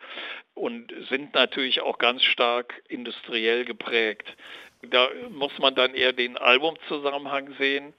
und 0.54 0.94
sind 1.08 1.34
natürlich 1.34 1.80
auch 1.80 1.98
ganz 1.98 2.22
stark 2.22 2.80
industriell 2.88 3.64
geprägt. 3.64 4.36
Da 4.82 5.08
muss 5.30 5.58
man 5.58 5.74
dann 5.74 5.94
eher 5.94 6.12
den 6.12 6.36
Albumzusammenhang 6.36 7.52
sehen. 7.58 7.92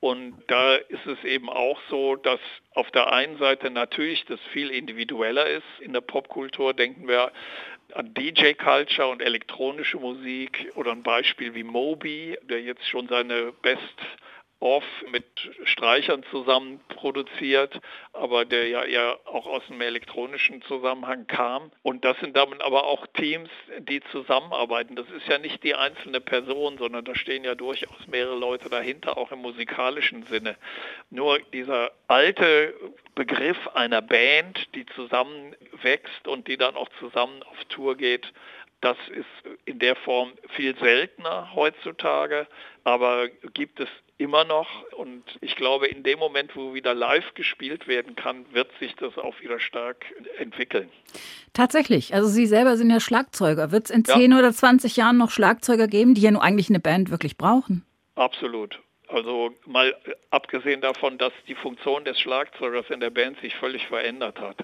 Und 0.00 0.42
da 0.48 0.74
ist 0.74 1.06
es 1.06 1.22
eben 1.24 1.48
auch 1.48 1.78
so, 1.88 2.16
dass 2.16 2.40
auf 2.74 2.90
der 2.90 3.12
einen 3.12 3.38
Seite 3.38 3.70
natürlich 3.70 4.24
das 4.26 4.40
viel 4.52 4.70
individueller 4.70 5.46
ist. 5.46 5.64
In 5.80 5.94
der 5.94 6.02
Popkultur 6.02 6.74
denken 6.74 7.08
wir 7.08 7.32
an 7.94 8.12
DJ-Culture 8.12 9.08
und 9.08 9.22
elektronische 9.22 9.98
Musik 9.98 10.70
oder 10.74 10.92
ein 10.92 11.02
Beispiel 11.02 11.54
wie 11.54 11.62
Moby, 11.62 12.36
der 12.42 12.60
jetzt 12.60 12.86
schon 12.88 13.08
seine 13.08 13.52
Best 13.62 13.80
Off 14.60 14.84
mit 15.10 15.24
Streichern 15.64 16.24
zusammen 16.30 16.80
produziert, 16.88 17.80
aber 18.12 18.44
der 18.44 18.68
ja 18.68 18.82
eher 18.84 19.18
auch 19.26 19.46
aus 19.46 19.62
einem 19.68 19.82
elektronischen 19.82 20.62
Zusammenhang 20.62 21.26
kam. 21.26 21.70
Und 21.82 22.04
das 22.04 22.18
sind 22.20 22.36
damit 22.36 22.62
aber 22.62 22.84
auch 22.84 23.06
Teams, 23.08 23.50
die 23.80 24.00
zusammenarbeiten. 24.10 24.96
Das 24.96 25.10
ist 25.10 25.28
ja 25.28 25.38
nicht 25.38 25.62
die 25.64 25.74
einzelne 25.74 26.20
Person, 26.20 26.78
sondern 26.78 27.04
da 27.04 27.14
stehen 27.14 27.44
ja 27.44 27.54
durchaus 27.54 28.06
mehrere 28.06 28.38
Leute 28.38 28.70
dahinter, 28.70 29.18
auch 29.18 29.32
im 29.32 29.40
musikalischen 29.40 30.24
Sinne. 30.24 30.56
Nur 31.10 31.38
dieser 31.52 31.92
alte 32.08 32.74
Begriff 33.14 33.68
einer 33.74 34.02
Band, 34.02 34.74
die 34.74 34.86
zusammenwächst 34.86 36.26
und 36.26 36.48
die 36.48 36.56
dann 36.56 36.76
auch 36.76 36.88
zusammen 37.00 37.42
auf 37.42 37.64
Tour 37.66 37.96
geht, 37.96 38.32
das 38.84 38.98
ist 39.08 39.56
in 39.64 39.78
der 39.78 39.96
Form 39.96 40.32
viel 40.50 40.76
seltener 40.78 41.54
heutzutage, 41.54 42.46
aber 42.84 43.28
gibt 43.54 43.80
es 43.80 43.88
immer 44.18 44.44
noch. 44.44 44.68
Und 44.92 45.24
ich 45.40 45.56
glaube, 45.56 45.86
in 45.86 46.02
dem 46.02 46.18
Moment, 46.18 46.54
wo 46.54 46.74
wieder 46.74 46.92
live 46.92 47.32
gespielt 47.34 47.88
werden 47.88 48.14
kann, 48.14 48.44
wird 48.52 48.70
sich 48.78 48.94
das 48.96 49.16
auch 49.16 49.40
wieder 49.40 49.58
stark 49.58 50.04
entwickeln. 50.36 50.90
Tatsächlich. 51.54 52.12
Also 52.12 52.28
Sie 52.28 52.46
selber 52.46 52.76
sind 52.76 52.90
ja 52.90 53.00
Schlagzeuger. 53.00 53.72
Wird 53.72 53.86
es 53.86 53.90
in 53.90 54.04
ja. 54.06 54.16
10 54.16 54.34
oder 54.34 54.52
20 54.52 54.96
Jahren 54.96 55.16
noch 55.16 55.30
Schlagzeuger 55.30 55.88
geben, 55.88 56.14
die 56.14 56.20
ja 56.20 56.30
nur 56.30 56.42
eigentlich 56.42 56.68
eine 56.68 56.80
Band 56.80 57.10
wirklich 57.10 57.38
brauchen? 57.38 57.86
Absolut. 58.16 58.80
Also 59.14 59.54
mal 59.64 59.94
abgesehen 60.30 60.80
davon, 60.80 61.18
dass 61.18 61.32
die 61.46 61.54
Funktion 61.54 62.04
des 62.04 62.18
Schlagzeugers 62.18 62.90
in 62.90 62.98
der 62.98 63.10
Band 63.10 63.38
sich 63.38 63.54
völlig 63.54 63.86
verändert 63.86 64.40
hat. 64.40 64.56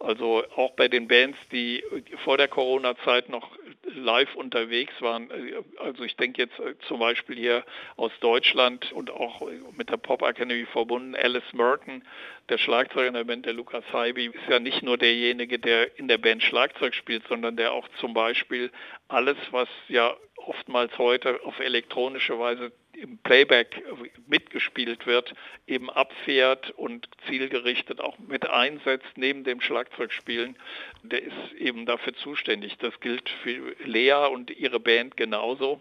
Also 0.00 0.42
auch 0.56 0.72
bei 0.72 0.88
den 0.88 1.06
Bands, 1.06 1.38
die 1.52 1.84
vor 2.24 2.36
der 2.36 2.48
Corona-Zeit 2.48 3.28
noch 3.28 3.56
live 3.84 4.34
unterwegs 4.34 4.92
waren. 5.00 5.30
Also 5.78 6.02
ich 6.02 6.16
denke 6.16 6.42
jetzt 6.42 6.60
zum 6.88 6.98
Beispiel 6.98 7.36
hier 7.36 7.64
aus 7.96 8.10
Deutschland 8.18 8.90
und 8.90 9.08
auch 9.12 9.48
mit 9.76 9.88
der 9.88 9.98
Pop 9.98 10.22
Academy 10.22 10.66
verbunden, 10.66 11.14
Alice 11.14 11.52
Merton, 11.52 12.02
der 12.48 12.58
Schlagzeuger 12.58 13.06
in 13.06 13.14
der 13.14 13.22
Band, 13.22 13.46
der 13.46 13.52
Lukas 13.52 13.84
Heibi, 13.92 14.26
ist 14.26 14.48
ja 14.48 14.58
nicht 14.58 14.82
nur 14.82 14.98
derjenige, 14.98 15.60
der 15.60 15.96
in 15.96 16.08
der 16.08 16.18
Band 16.18 16.42
Schlagzeug 16.42 16.96
spielt, 16.96 17.28
sondern 17.28 17.56
der 17.56 17.72
auch 17.72 17.86
zum 18.00 18.14
Beispiel 18.14 18.72
alles, 19.06 19.36
was 19.52 19.68
ja 19.86 20.16
oftmals 20.34 20.98
heute 20.98 21.38
auf 21.44 21.60
elektronische 21.60 22.36
Weise 22.36 22.72
im 23.02 23.18
Playback 23.18 23.82
mitgespielt 24.28 25.06
wird, 25.06 25.34
eben 25.66 25.90
abfährt 25.90 26.70
und 26.70 27.08
zielgerichtet 27.26 28.00
auch 28.00 28.18
mit 28.18 28.48
einsetzt 28.48 29.16
neben 29.16 29.42
dem 29.42 29.60
Schlagzeugspielen, 29.60 30.56
der 31.02 31.22
ist 31.22 31.52
eben 31.58 31.84
dafür 31.84 32.14
zuständig. 32.14 32.78
Das 32.78 32.98
gilt 33.00 33.28
für 33.42 33.74
Lea 33.84 34.28
und 34.32 34.50
ihre 34.50 34.78
Band 34.78 35.16
genauso. 35.16 35.80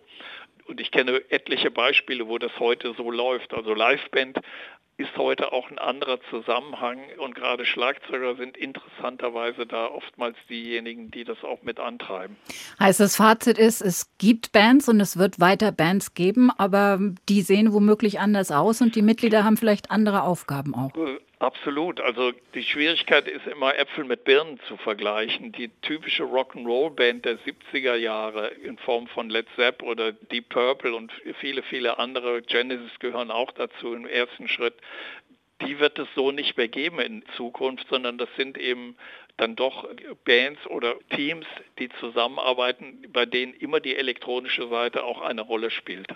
Und 0.65 0.81
ich 0.81 0.91
kenne 0.91 1.21
etliche 1.29 1.69
Beispiele, 1.69 2.27
wo 2.27 2.37
das 2.37 2.57
heute 2.59 2.93
so 2.95 3.11
läuft. 3.11 3.53
Also 3.53 3.73
Liveband 3.73 4.39
ist 5.01 5.17
heute 5.17 5.51
auch 5.51 5.69
ein 5.69 5.79
anderer 5.79 6.19
Zusammenhang 6.29 6.99
und 7.17 7.35
gerade 7.35 7.65
Schlagzeuger 7.65 8.35
sind 8.35 8.55
interessanterweise 8.55 9.65
da 9.65 9.87
oftmals 9.87 10.37
diejenigen, 10.49 11.11
die 11.11 11.23
das 11.23 11.43
auch 11.43 11.63
mit 11.63 11.79
antreiben. 11.79 12.37
Heißt 12.79 12.99
das 12.99 13.15
Fazit 13.15 13.57
ist, 13.57 13.81
es 13.81 14.11
gibt 14.17 14.51
Bands 14.51 14.87
und 14.87 14.99
es 14.99 15.17
wird 15.17 15.39
weiter 15.39 15.71
Bands 15.71 16.13
geben, 16.13 16.51
aber 16.57 16.99
die 17.27 17.41
sehen 17.41 17.73
womöglich 17.73 18.19
anders 18.19 18.51
aus 18.51 18.81
und 18.81 18.95
die 18.95 19.01
Mitglieder 19.01 19.43
haben 19.43 19.57
vielleicht 19.57 19.91
andere 19.91 20.23
Aufgaben 20.23 20.75
auch. 20.75 20.91
Absolut. 21.41 21.99
Also 21.99 22.33
die 22.53 22.61
Schwierigkeit 22.61 23.27
ist 23.27 23.47
immer 23.47 23.75
Äpfel 23.75 24.03
mit 24.03 24.25
Birnen 24.25 24.59
zu 24.67 24.77
vergleichen. 24.77 25.51
Die 25.51 25.69
typische 25.81 26.21
Rock'n'Roll-Band 26.21 27.25
der 27.25 27.39
70er 27.39 27.95
Jahre 27.95 28.49
in 28.49 28.77
Form 28.77 29.07
von 29.07 29.31
Led 29.31 29.47
Zepp 29.55 29.81
oder 29.81 30.11
Deep 30.11 30.49
Purple 30.49 30.93
und 30.93 31.11
viele, 31.39 31.63
viele 31.63 31.97
andere, 31.97 32.43
Genesis 32.43 32.91
gehören 32.99 33.31
auch 33.31 33.51
dazu 33.53 33.95
im 33.95 34.05
ersten 34.05 34.47
Schritt, 34.47 34.75
die 35.65 35.79
wird 35.79 35.97
es 35.97 36.07
so 36.13 36.31
nicht 36.31 36.57
mehr 36.57 36.67
geben 36.67 36.99
in 36.99 37.23
Zukunft, 37.35 37.87
sondern 37.89 38.19
das 38.19 38.29
sind 38.37 38.59
eben 38.59 38.95
dann 39.37 39.55
doch 39.55 39.89
Bands 40.25 40.63
oder 40.67 40.93
Teams, 41.15 41.47
die 41.79 41.89
zusammenarbeiten, 41.99 43.07
bei 43.11 43.25
denen 43.25 43.55
immer 43.55 43.79
die 43.79 43.95
elektronische 43.95 44.67
Seite 44.67 45.03
auch 45.03 45.21
eine 45.21 45.41
Rolle 45.41 45.71
spielt 45.71 46.07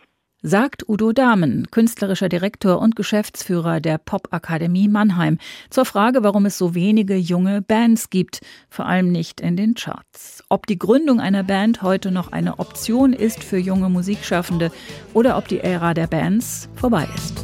sagt 0.46 0.88
Udo 0.88 1.12
Dahmen, 1.12 1.68
künstlerischer 1.72 2.30
Direktor 2.30 2.80
und 2.80 2.96
Geschäftsführer 2.96 3.80
der 3.82 3.98
Popakademie 3.98 4.88
Mannheim, 4.88 5.40
zur 5.72 5.86
Frage, 5.86 6.24
warum 6.24 6.46
es 6.46 6.58
so 6.58 6.76
wenige 6.76 7.16
junge 7.16 7.64
Bands 7.64 8.12
gibt, 8.12 8.42
vor 8.70 8.86
allem 8.86 9.12
nicht 9.12 9.42
in 9.42 9.58
den 9.58 9.74
Charts. 9.74 10.44
Ob 10.48 10.68
die 10.68 10.78
Gründung 10.78 11.20
einer 11.20 11.44
Band 11.44 11.82
heute 11.82 12.12
noch 12.12 12.32
eine 12.32 12.60
Option 12.60 13.14
ist 13.14 13.44
für 13.44 13.58
junge 13.58 13.90
Musikschaffende 13.90 14.72
oder 15.14 15.38
ob 15.38 15.48
die 15.48 15.62
Ära 15.62 15.96
der 15.96 16.08
Bands 16.08 16.70
vorbei 16.76 17.08
ist. 17.16 17.44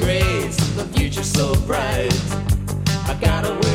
Right, 0.00 1.24
so 1.24 1.52
bright. 1.66 2.12
I 3.08 3.18
gotta 3.20 3.65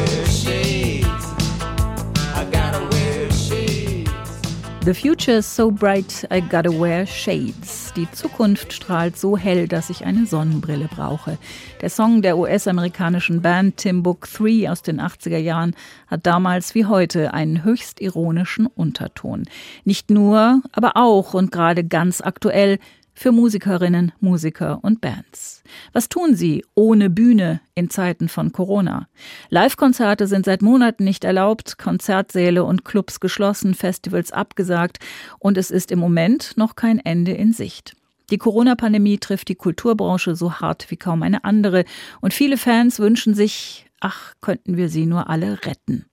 The 4.84 4.96
future 4.96 5.38
is 5.38 5.46
so 5.46 5.70
bright, 5.70 6.26
I 6.32 6.42
gotta 6.42 6.72
wear 6.72 7.06
shades. 7.06 7.94
Die 7.96 8.10
Zukunft 8.10 8.74
strahlt 8.74 9.16
so 9.16 9.38
hell, 9.38 9.68
dass 9.68 9.92
ich 9.92 10.06
eine 10.06 10.26
Sonnenbrille 10.26 10.88
brauche. 10.88 11.38
Der 11.82 11.92
Song 11.92 12.24
der 12.24 12.36
US-amerikanischen 12.36 13.44
Band 13.44 13.78
Timbuk 13.78 14.28
3 14.28 14.72
aus 14.72 14.82
den 14.82 15.00
80er 15.00 15.38
Jahren 15.38 15.76
hat 16.08 16.26
damals 16.26 16.74
wie 16.74 16.86
heute 16.86 17.32
einen 17.32 17.64
höchst 17.64 18.02
ironischen 18.02 18.66
Unterton. 18.66 19.44
Nicht 19.84 20.10
nur, 20.10 20.64
aber 20.72 20.98
auch 20.98 21.36
und 21.36 21.52
gerade 21.52 21.84
ganz 21.84 22.20
aktuell 22.20 22.80
für 23.22 23.32
Musikerinnen, 23.32 24.14
Musiker 24.20 24.80
und 24.82 25.00
Bands. 25.00 25.62
Was 25.94 26.10
tun 26.10 26.36
sie 26.36 26.66
ohne 26.74 27.12
Bühne 27.12 27.62
in 27.76 27.92
Zeiten 27.92 28.30
von 28.30 28.52
Corona? 28.52 29.08
Live-Konzerte 29.50 30.26
sind 30.26 30.46
seit 30.46 30.64
Monaten 30.64 31.04
nicht 31.04 31.24
erlaubt, 31.24 31.78
Konzertsäle 31.78 32.64
und 32.64 32.84
Clubs 32.84 33.20
geschlossen, 33.20 33.76
Festivals 33.76 34.32
abgesagt 34.32 34.98
und 35.38 35.60
es 35.60 35.70
ist 35.70 35.92
im 35.92 36.00
Moment 36.00 36.58
noch 36.58 36.76
kein 36.76 36.98
Ende 36.98 37.34
in 37.34 37.54
Sicht. 37.54 37.96
Die 38.32 38.40
Corona-Pandemie 38.40 39.20
trifft 39.20 39.50
die 39.50 39.56
Kulturbranche 39.56 40.36
so 40.36 40.54
hart 40.56 40.90
wie 40.90 40.98
kaum 40.98 41.22
eine 41.22 41.44
andere 41.44 41.86
und 42.22 42.34
viele 42.34 42.58
Fans 42.58 43.00
wünschen 43.00 43.36
sich, 43.36 43.86
ach, 44.00 44.34
könnten 44.42 44.78
wir 44.78 44.90
sie 44.90 45.06
nur 45.06 45.30
alle 45.30 45.64
retten. 45.64 46.06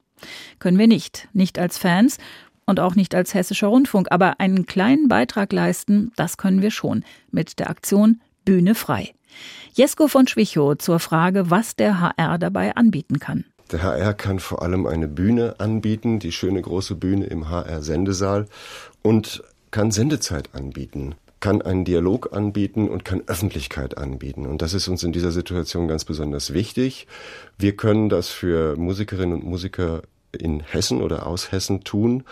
Können 0.59 0.79
wir 0.79 0.89
nicht, 0.89 1.29
nicht 1.33 1.59
als 1.59 1.79
Fans 1.79 2.19
und 2.69 2.81
auch 2.81 2.95
nicht 2.95 3.15
als 3.15 3.35
hessischer 3.35 3.69
Rundfunk, 3.69 4.09
aber 4.11 4.41
einen 4.41 4.67
kleinen 4.67 5.09
Beitrag 5.09 5.53
leisten, 5.53 6.13
das 6.17 6.37
können 6.37 6.63
wir 6.63 6.71
schon 6.71 7.05
mit 7.31 7.59
der 7.59 7.71
Aktion 7.71 8.21
Bühne 8.45 8.75
frei. 8.75 9.15
Jesko 9.73 10.09
von 10.09 10.27
Schwichow 10.27 10.77
zur 10.77 11.01
Frage, 11.01 11.51
was 11.51 11.77
der 11.77 12.01
HR 12.01 12.39
dabei 12.39 12.77
anbieten 12.77 13.19
kann. 13.19 13.45
Der 13.73 13.83
HR 13.83 14.15
kann 14.15 14.39
vor 14.39 14.63
allem 14.63 14.87
eine 14.87 15.09
Bühne 15.09 15.57
anbieten, 15.59 16.19
die 16.19 16.33
schöne 16.33 16.61
große 16.61 16.95
Bühne 16.95 17.27
im 17.27 17.49
HR-Sendesaal 17.49 18.47
und 19.03 19.43
kann 19.71 19.91
Sendezeit 19.91 20.51
anbieten 20.55 21.15
kann 21.41 21.63
einen 21.63 21.85
Dialog 21.85 22.33
anbieten 22.33 22.89
und 22.89 23.05
kann 23.05 23.23
Öffentlichkeit 23.27 23.97
anbieten. 23.97 24.45
Und 24.45 24.61
das 24.61 24.75
ist 24.75 24.89
uns 24.89 25.05
in 25.05 25.13
dieser 25.13 25.31
Situation 25.31 25.87
ganz 25.87 26.05
besonders 26.05 26.53
wichtig. 26.53 27.07
Wir 27.57 27.77
können 27.77 28.09
das 28.09 28.29
für 28.29 28.77
Musikerinnen 28.77 29.35
und 29.35 29.45
Musiker 29.45 30.03
in 30.33 30.61
Hessen 30.61 31.01
oder 31.01 31.27
aus 31.27 31.53
Hessen 31.53 31.85
tun 31.85 32.25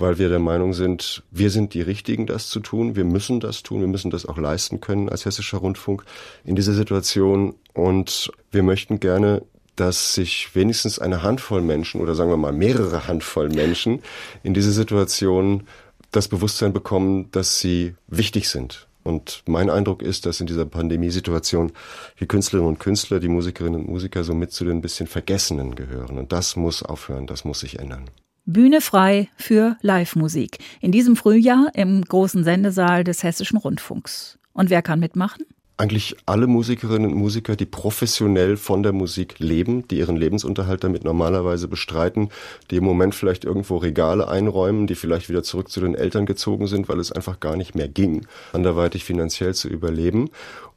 weil 0.00 0.18
wir 0.18 0.28
der 0.28 0.38
Meinung 0.38 0.72
sind, 0.72 1.22
wir 1.30 1.50
sind 1.50 1.74
die 1.74 1.82
Richtigen, 1.82 2.26
das 2.26 2.48
zu 2.48 2.60
tun. 2.60 2.96
Wir 2.96 3.04
müssen 3.04 3.40
das 3.40 3.62
tun. 3.62 3.80
Wir 3.80 3.88
müssen 3.88 4.10
das 4.10 4.26
auch 4.26 4.38
leisten 4.38 4.80
können 4.80 5.08
als 5.08 5.24
hessischer 5.24 5.58
Rundfunk 5.58 6.04
in 6.44 6.56
dieser 6.56 6.72
Situation. 6.72 7.54
Und 7.74 8.32
wir 8.50 8.62
möchten 8.62 9.00
gerne 9.00 9.42
dass 9.76 10.14
sich 10.14 10.54
wenigstens 10.54 10.98
eine 10.98 11.22
Handvoll 11.22 11.62
Menschen 11.62 12.02
oder 12.02 12.14
sagen 12.14 12.28
wir 12.28 12.36
mal 12.36 12.52
mehrere 12.52 13.08
Handvoll 13.08 13.48
Menschen 13.48 14.02
in 14.42 14.52
dieser 14.52 14.72
Situation 14.72 15.62
das 16.10 16.28
Bewusstsein 16.28 16.74
bekommen, 16.74 17.30
dass 17.30 17.60
sie 17.60 17.94
wichtig 18.06 18.50
sind. 18.50 18.88
Und 19.02 19.42
mein 19.46 19.70
Eindruck 19.70 20.02
ist, 20.02 20.26
dass 20.26 20.40
in 20.40 20.46
dieser 20.46 20.66
Pandemiesituation 20.66 21.72
die 22.20 22.26
Künstlerinnen 22.26 22.68
und 22.68 22.78
Künstler, 22.78 23.20
die 23.20 23.28
Musikerinnen 23.28 23.80
und 23.80 23.88
Musiker 23.88 24.22
somit 24.22 24.52
zu 24.52 24.64
den 24.64 24.78
ein 24.78 24.82
bisschen 24.82 25.06
Vergessenen 25.06 25.74
gehören. 25.74 26.18
Und 26.18 26.32
das 26.32 26.56
muss 26.56 26.82
aufhören, 26.82 27.26
das 27.26 27.44
muss 27.44 27.60
sich 27.60 27.78
ändern. 27.78 28.10
Bühne 28.46 28.80
frei 28.80 29.28
für 29.36 29.76
Live-Musik. 29.82 30.58
In 30.80 30.92
diesem 30.92 31.16
Frühjahr 31.16 31.70
im 31.74 32.02
großen 32.02 32.44
Sendesaal 32.44 33.04
des 33.04 33.22
Hessischen 33.22 33.58
Rundfunks. 33.58 34.38
Und 34.52 34.70
wer 34.70 34.82
kann 34.82 35.00
mitmachen? 35.00 35.44
Eigentlich 35.80 36.14
alle 36.26 36.46
Musikerinnen 36.46 37.10
und 37.10 37.18
Musiker, 37.18 37.56
die 37.56 37.64
professionell 37.64 38.58
von 38.58 38.82
der 38.82 38.92
Musik 38.92 39.38
leben, 39.38 39.88
die 39.88 39.98
ihren 39.98 40.16
Lebensunterhalt 40.16 40.84
damit 40.84 41.04
normalerweise 41.04 41.68
bestreiten, 41.68 42.28
die 42.70 42.76
im 42.76 42.84
Moment 42.84 43.14
vielleicht 43.14 43.46
irgendwo 43.46 43.78
Regale 43.78 44.28
einräumen, 44.28 44.86
die 44.86 44.94
vielleicht 44.94 45.30
wieder 45.30 45.42
zurück 45.42 45.70
zu 45.70 45.80
den 45.80 45.94
Eltern 45.94 46.26
gezogen 46.26 46.66
sind, 46.66 46.90
weil 46.90 47.00
es 47.00 47.12
einfach 47.12 47.40
gar 47.40 47.56
nicht 47.56 47.74
mehr 47.74 47.88
ging, 47.88 48.26
anderweitig 48.52 49.04
finanziell 49.04 49.54
zu 49.54 49.68
überleben. 49.68 50.28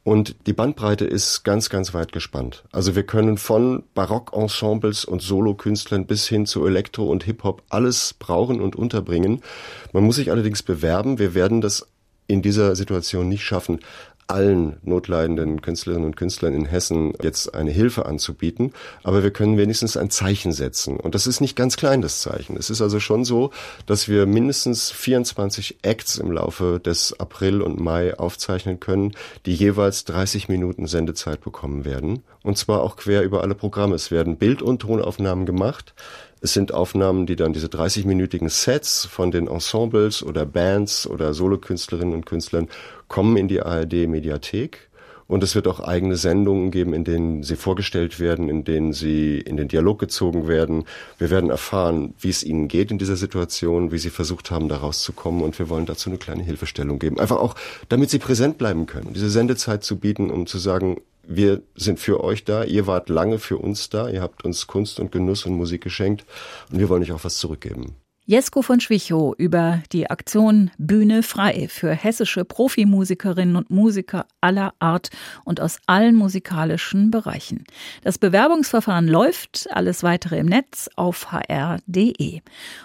Und 0.04 0.36
die 0.46 0.54
Bandbreite 0.54 1.04
ist 1.04 1.44
ganz, 1.44 1.68
ganz 1.68 1.92
weit 1.92 2.12
gespannt. 2.12 2.64
Also 2.72 2.96
wir 2.96 3.04
können 3.04 3.36
von 3.36 3.82
Barockensembles 3.94 5.04
und 5.04 5.20
Solokünstlern 5.20 6.06
bis 6.06 6.26
hin 6.26 6.46
zu 6.46 6.66
Elektro 6.66 7.10
und 7.10 7.24
Hip-Hop 7.24 7.62
alles 7.68 8.14
brauchen 8.18 8.60
und 8.62 8.74
unterbringen. 8.74 9.42
Man 9.92 10.04
muss 10.04 10.16
sich 10.16 10.30
allerdings 10.30 10.62
bewerben. 10.62 11.18
Wir 11.18 11.34
werden 11.34 11.60
das 11.60 11.86
in 12.26 12.42
dieser 12.42 12.74
Situation 12.74 13.28
nicht 13.28 13.44
schaffen, 13.44 13.80
allen 14.26 14.76
notleidenden 14.82 15.60
Künstlerinnen 15.60 16.06
und 16.06 16.16
Künstlern 16.16 16.54
in 16.54 16.64
Hessen 16.64 17.12
jetzt 17.22 17.54
eine 17.54 17.70
Hilfe 17.70 18.06
anzubieten, 18.06 18.72
aber 19.02 19.22
wir 19.22 19.30
können 19.30 19.58
wenigstens 19.58 19.96
ein 19.96 20.10
Zeichen 20.10 20.52
setzen. 20.52 20.98
Und 20.98 21.14
das 21.14 21.26
ist 21.26 21.40
nicht 21.40 21.56
ganz 21.56 21.76
klein, 21.76 22.02
das 22.02 22.20
Zeichen. 22.20 22.56
Es 22.56 22.70
ist 22.70 22.80
also 22.80 23.00
schon 23.00 23.24
so, 23.24 23.50
dass 23.86 24.08
wir 24.08 24.26
mindestens 24.26 24.90
24 24.90 25.78
Acts 25.82 26.18
im 26.18 26.32
Laufe 26.32 26.80
des 26.80 27.18
April 27.18 27.62
und 27.62 27.80
Mai 27.80 28.18
aufzeichnen 28.18 28.80
können, 28.80 29.12
die 29.46 29.54
jeweils 29.54 30.04
30 30.04 30.48
Minuten 30.48 30.86
Sendezeit 30.86 31.40
bekommen 31.40 31.84
werden. 31.84 32.22
Und 32.42 32.58
zwar 32.58 32.82
auch 32.82 32.96
quer 32.96 33.22
über 33.22 33.42
alle 33.42 33.54
Programme. 33.54 33.94
Es 33.94 34.10
werden 34.10 34.36
Bild- 34.36 34.62
und 34.62 34.80
Tonaufnahmen 34.80 35.46
gemacht. 35.46 35.94
Es 36.44 36.52
sind 36.52 36.74
Aufnahmen, 36.74 37.24
die 37.24 37.36
dann 37.36 37.54
diese 37.54 37.68
30-minütigen 37.68 38.50
Sets 38.50 39.06
von 39.06 39.30
den 39.30 39.46
Ensembles 39.46 40.22
oder 40.22 40.44
Bands 40.44 41.06
oder 41.06 41.32
Solokünstlerinnen 41.32 42.12
und 42.12 42.26
Künstlern 42.26 42.68
kommen 43.08 43.36
in 43.36 43.48
die 43.48 43.60
ARD 43.60 44.08
Mediathek. 44.08 44.90
Und 45.26 45.42
es 45.42 45.54
wird 45.54 45.66
auch 45.68 45.80
eigene 45.80 46.16
Sendungen 46.16 46.70
geben, 46.70 46.92
in 46.92 47.02
denen 47.02 47.42
sie 47.42 47.56
vorgestellt 47.56 48.20
werden, 48.20 48.50
in 48.50 48.64
denen 48.64 48.92
sie 48.92 49.38
in 49.38 49.56
den 49.56 49.68
Dialog 49.68 49.98
gezogen 49.98 50.48
werden. 50.48 50.84
Wir 51.16 51.30
werden 51.30 51.48
erfahren, 51.48 52.14
wie 52.20 52.28
es 52.28 52.44
ihnen 52.44 52.68
geht 52.68 52.90
in 52.90 52.98
dieser 52.98 53.16
Situation, 53.16 53.90
wie 53.90 53.98
sie 53.98 54.10
versucht 54.10 54.50
haben, 54.50 54.68
da 54.68 54.76
rauszukommen. 54.76 55.42
Und 55.42 55.58
wir 55.58 55.70
wollen 55.70 55.86
dazu 55.86 56.10
eine 56.10 56.18
kleine 56.18 56.42
Hilfestellung 56.42 56.98
geben. 56.98 57.18
Einfach 57.18 57.38
auch, 57.38 57.54
damit 57.88 58.10
sie 58.10 58.18
präsent 58.18 58.58
bleiben 58.58 58.84
können. 58.84 59.14
Diese 59.14 59.30
Sendezeit 59.30 59.82
zu 59.82 59.96
bieten, 59.96 60.30
um 60.30 60.46
zu 60.46 60.58
sagen, 60.58 61.00
wir 61.26 61.62
sind 61.74 62.00
für 62.00 62.22
euch 62.22 62.44
da, 62.44 62.64
ihr 62.64 62.86
wart 62.86 63.08
lange 63.08 63.38
für 63.38 63.56
uns 63.56 63.88
da, 63.88 64.10
ihr 64.10 64.20
habt 64.20 64.44
uns 64.44 64.66
Kunst 64.66 65.00
und 65.00 65.10
Genuss 65.10 65.46
und 65.46 65.54
Musik 65.54 65.82
geschenkt 65.82 66.26
und 66.70 66.78
wir 66.78 66.90
wollen 66.90 67.02
euch 67.02 67.12
auch 67.12 67.24
was 67.24 67.38
zurückgeben. 67.38 67.96
Jesko 68.26 68.62
von 68.62 68.80
Schwichow 68.80 69.34
über 69.36 69.82
die 69.92 70.08
Aktion 70.08 70.70
Bühne 70.78 71.22
frei 71.22 71.68
für 71.68 71.92
hessische 71.92 72.46
Profimusikerinnen 72.46 73.54
und 73.54 73.68
Musiker 73.68 74.24
aller 74.40 74.72
Art 74.78 75.10
und 75.44 75.60
aus 75.60 75.78
allen 75.86 76.16
musikalischen 76.16 77.10
Bereichen. 77.10 77.64
Das 78.02 78.16
Bewerbungsverfahren 78.16 79.08
läuft, 79.08 79.68
alles 79.72 80.02
weitere 80.02 80.38
im 80.38 80.46
Netz 80.46 80.88
auf 80.96 81.32
hr.de. 81.32 82.40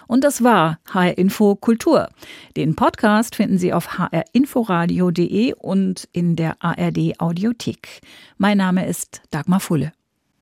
Und 0.06 0.24
das 0.24 0.44
war 0.44 0.78
HR 0.92 1.16
Info 1.16 1.56
Kultur. 1.56 2.10
Den 2.58 2.76
Podcast 2.76 3.34
finden 3.34 3.56
Sie 3.56 3.72
auf 3.72 3.98
hrinforadio.de 3.98 5.54
und 5.54 6.06
in 6.12 6.36
der 6.36 6.56
ARD 6.60 7.18
Audiothek. 7.18 8.02
Mein 8.36 8.58
Name 8.58 8.86
ist 8.86 9.22
Dagmar 9.30 9.60
Fulle. 9.60 9.92